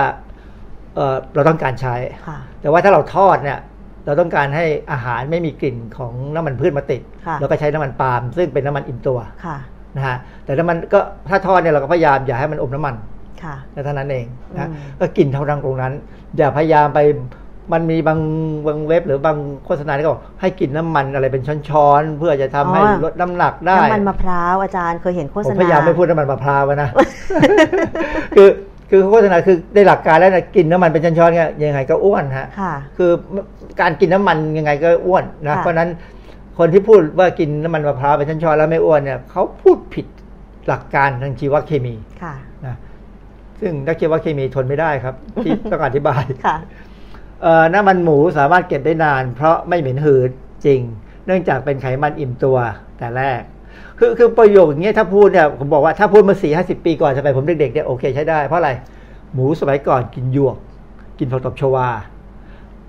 [0.96, 1.96] เอ่อเราต้องการใช้
[2.28, 3.60] ค่ะแต่ว่าถ้าเราทอดเนี่ย
[4.06, 9.58] เราต้องการให้อาหารไม่มีกลิ่นของน้ำมันพืชมาติดค่ะเราก็ใช้น้ำมันปาล์มซึ่งเป็นน้ำมันอิ่มตัวค่ะ
[9.96, 12.96] นะฮะแต่น้ำมันก็ถ้าทอดเนี่ยเราก็พยายามอย่าให้มันอมน้ำมัน
[13.44, 14.26] ค่ะเท่านั้นเอง
[14.58, 15.94] นะอืมก็กินเท่านั้นตรงนั้น
[16.38, 17.00] อย่าพยายามไป
[17.74, 18.20] มันมีบาง
[18.68, 26.90] บางเว็บหรือบางโฆษณาที่เขาบอกให้กินน้ำมันอะไรเป็นช้อนๆเพื่อจะทำให้ลดน้ำหนักได้น้ำมันมะพร้าวอาจารย์เคยเห็นโฆผษมณาพยายามไม่พูดน้ำมันมะพร้าวนะ
[28.36, 28.50] คือ
[28.90, 33.12] คือโฆษณาคือได้หลักการแล้วนะกินน้ำมันเป็นช้อนๆเนี่ยยังไงก็อ้วนฮะค่ะ คือ
[33.82, 35.90] การกินน้ำมันยังไงก็อ้วนนะค่ะ เพราะฉะนั้น
[36.58, 40.06] คนที่พูดว่ากินน้ำมันมะพร้าวเป็นช้อนๆแล้วไม่อ้วนเนี่ยเขาพูดผิด
[40.68, 42.76] หลักการทางชีวเคมีค่ะ นะ
[43.60, 46.56] ซึ่งนักชีวเคมีทนไม่ได้ครับ ที่ต้องอธิบาย ค่ะ
[47.42, 50.32] เอ่อน้ำมันหมูสามารถเก็บได้นาน เพราะไม่เหม็นหืด
[50.66, 50.80] จริง
[51.26, 52.58] เนื่องจากเป็นไขมันอิ่มตัว
[52.98, 53.42] แต่แรก
[54.00, 58.72] คือคือประโยคอย่างเงี้ยถ้าพูดเนี่ยผมบอกว่าถ้าพูดมาสี่ห้าสิบปีก่อนสมัยผมเด็กๆเนี่ยโอเคใช้ได้เพราะอะไร
[59.34, 60.58] หมูสมัยก่อนกินหยวก
[61.20, 61.88] กินผักตบชวา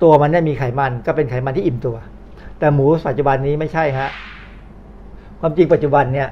[0.02, 1.96] ตัวมันเนี่ยมีไขมันก็เป็นไขมันที่อิ่มตัว
[2.58, 4.10] แต่หมูปัจจุบันนี้ไม่ใช่ฮะ
[5.40, 6.28] ความจริงปัจจุบันเนี่ย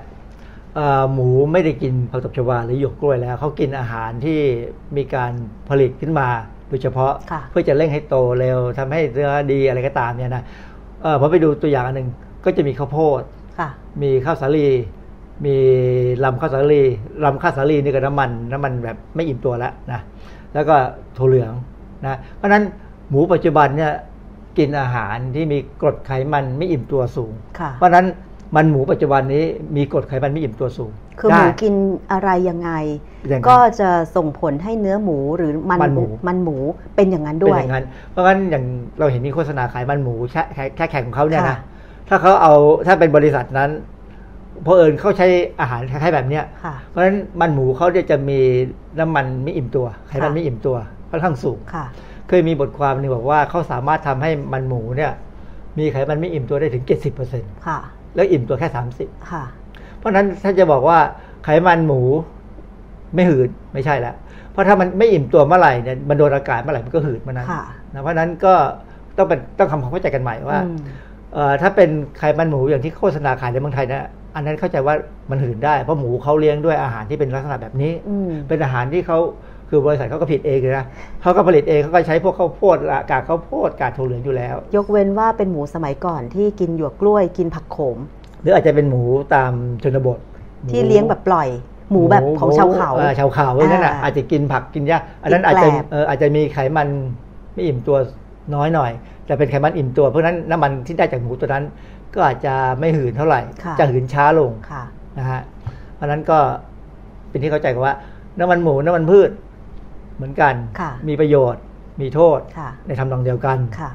[0.74, 4.38] เอ่อหมูไม่ได้กินผักตบชวาหรือหยวกกล้วยแล้วเขากินอาหารที่
[4.96, 5.32] มีการ
[5.68, 6.28] ผลิตขึ้นมา
[6.68, 10.42] โดยเฉพาะค่ะเพื่อจะเร่งให้โตเร็วทำให้เนื้อดีอะไรก็ตามเนี่ยนะ
[11.02, 12.08] เออผมไปดูตัวอย่างอันหนึ่ง
[12.44, 13.43] ก็จะมีข้าวโพดค่ะ
[14.02, 14.66] มีข้าวสาลี
[15.46, 15.56] มี
[16.24, 16.82] ลำข้าวสาลี
[17.24, 20.00] ลำข้าวสาลีนี่ก็น้ำมันน้ำมันแบบไม่อิ่มตัวแล้วนะ
[20.54, 20.76] แล้วก็
[21.16, 21.52] ถั่วเหลือง
[22.04, 22.62] นะเพราะฉะนั้น
[23.08, 23.92] หมูปัจจุบันเนี่ย
[24.58, 28.06] กินอาหารที่มีกรดไขมันไม่อิ่มตัวสูงค่ะเพราะฉะนั้น
[28.56, 29.44] มันหมูปัจจุบันนี้
[29.76, 31.74] มีกรดไขมันไม่อิ่มตัวสูง คือหมูได้กิน
[32.12, 32.70] อะไรยังไง
[33.28, 36.56] อย่างนั้นก็จะส่งผลให้เนื้อหมูหรือมันมันหมูมันหมู
[36.96, 38.64] เป็นอย่างนั้นเป็นด้วยอย่างนั้นเพราะงั้นอย่าง
[38.98, 41.58] เราเห็นมีโฆษณาขายมันหมูแค่แค่แค่แข่งของเขาเนี่ยค่ะนะ
[42.08, 42.54] ถ้าเขาเอา
[42.86, 43.70] ถ้าเป็นบริษัทนั้น
[44.62, 45.26] เพราะเอิญเขาใช้
[45.60, 48.40] อาหารคล้ายๆแบบเนี้ยค่ะเพราะฉะนั้นมันหมูเขาเนี่ยจะมี
[49.00, 50.76] น้ำมันไม่อิ่มตัวไขมันค่ะไม่อิ่มตัว
[51.10, 51.86] ค่อนข้างสูงค่ะ
[52.28, 55.12] เคยมีบทความหนึ่งบอกว่าเขาสามารถทำให้มันหมูเนี่ย
[55.78, 56.84] มีไขมันไม่อิ่มตัวได้ถึง
[57.24, 57.78] 70%ค่ะ
[58.14, 59.44] แล้วอิ่มตัวแค่30ค่ะ
[59.98, 60.98] เพราะฉะนั้นถ้าจะบอกว่า
[61.44, 62.00] ไขมันหมู
[63.14, 64.14] ไม่หืดไม่ใช่แล้ว
[64.52, 68.54] เพราะถ้ามันไม่อิ่มตัวเมื่อไหร่เนี่ยมันโดนอากาศเมื่อไหร่มันก็หืดเมื่อนั้นค่ะนะเพราะฉะนั้นก็
[69.16, 71.03] ต้องเป็นต้องทำความเข้าใจกันใหม่ว่าอืมเอ่อ
[71.62, 74.94] ถ้าเป็นไขมันหมูอย่างที่โฆษณาขายในเมืองไทยนะอันนั้นเข้าใจว่า
[75.30, 79.18] มันหืนได้เพราะหมูเขาเลี้ยงด้วยอาหารที่เป็นลักษณะแบบนี้อืมเป็นอาหารที่เขา
[79.68, 80.86] คือบริษัทเขาก็ผิดเองเลยนะ
[81.22, 82.76] เขาก็ผลิตเองเขาก็ใช้พวกข้าวโพด
[83.10, 87.98] กากข้าวโพดกากถั่วเหลืองอยู่แล้ว ยกเว้นว่าเป็นหมูสมัยก่อนที่กินหยวกกล้วยกินผักโขม
[88.42, 89.02] หรืออาจจะเป็นหมู
[89.34, 90.18] ตามชนบท
[90.62, 91.48] หมูที่เลี้ยงแบบปล่อย
[91.90, 96.88] หมูแบบของชาวเขาออชาวเขาพวกนั้นน่ะอ่าอาจจะกินผักกินหญ้าอันนั้นกินอาจจะแกลบเอออาจจะมีไขมัน
[97.52, 97.96] ไม่อิ่มตัว
[98.54, 98.92] น้อยหน่อย
[99.26, 101.64] แต่เป็นไขมันอิ่มตัวเพราะฉะนั้นน้ำมันที่ได้จากหมูตัวนั้น
[102.14, 104.84] ก็อาจจะไม่หืนเท่าไหร่ค่ะจะหืนช้าลงค่ะ
[105.18, 105.40] นะฮะ
[105.94, 106.38] เพราะฉะนั้นก็
[107.28, 107.94] เป็นที่เข้าใจกันว่า
[108.38, 109.30] น้ำมันหมูน้ำมันพืช
[110.16, 111.62] เหมือนกันค่ะมีประโยชน์
[112.00, 113.90] มีโทษค่ะในทำนองเดียวกันค่ะ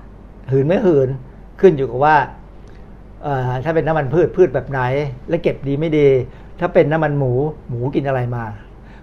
[0.52, 1.10] หืนไม่หืน
[1.62, 2.16] ขึ้นอยู่กับว่า
[3.24, 4.82] เอ่อถ้าเป็นน้ำมันพืชพืชแบบไหน
[5.30, 6.08] และเก็บดีไม่ดี
[6.60, 7.32] ถ้าเป็นน้ำมันหมู
[7.70, 8.44] หมูกินอะไรมา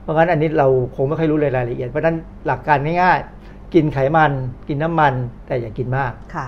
[0.02, 0.66] เพราะงั้นอันนี้เรา
[0.96, 2.16] คงไม่ค่อยรู้เลยรายละเอียดเพราะฉะนั้น
[2.46, 4.32] หลักการง่ายๆ กินไขมัน
[4.68, 5.14] กินน้ำมัน
[5.46, 6.46] แต่อย่ากินมากค่ะ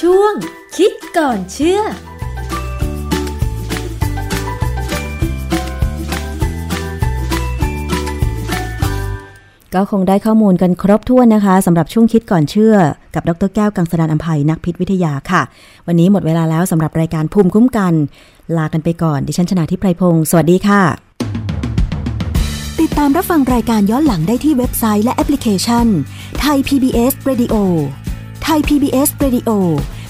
[0.00, 0.34] ช่วง
[0.76, 1.80] คิดก่อนเชื่อ
[9.74, 12.74] ก็คงได้ข้อมูลกันครบถ้วนนะคะสำหรับช่วงคิดก่อนเชื่อ
[13.14, 15.42] กับดรแก้วกังสดานอัมภัยนักพิษวิทยาค่ะ
[15.86, 17.94] วันนี้หมดเวลาแล้วสำหรับรายการภูมิคุ้มกัน
[18.56, 20.82] ลากันไปก่อน ดิฉันชนะทิพไพรพงศ์สวัสดีค่ะ
[22.80, 25.86] ติดตามรับฟังรายการย้อนหลังได้ที่เว็บไซต์และแอปพลิเคชัน
[26.40, 27.54] ไทย PBS Radio
[28.42, 29.50] ไทย PBS Radio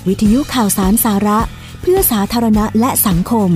[0.09, 1.39] วิทยุข่าวสารสาระ
[1.83, 3.51] เพื่อสาธารณะและสังคม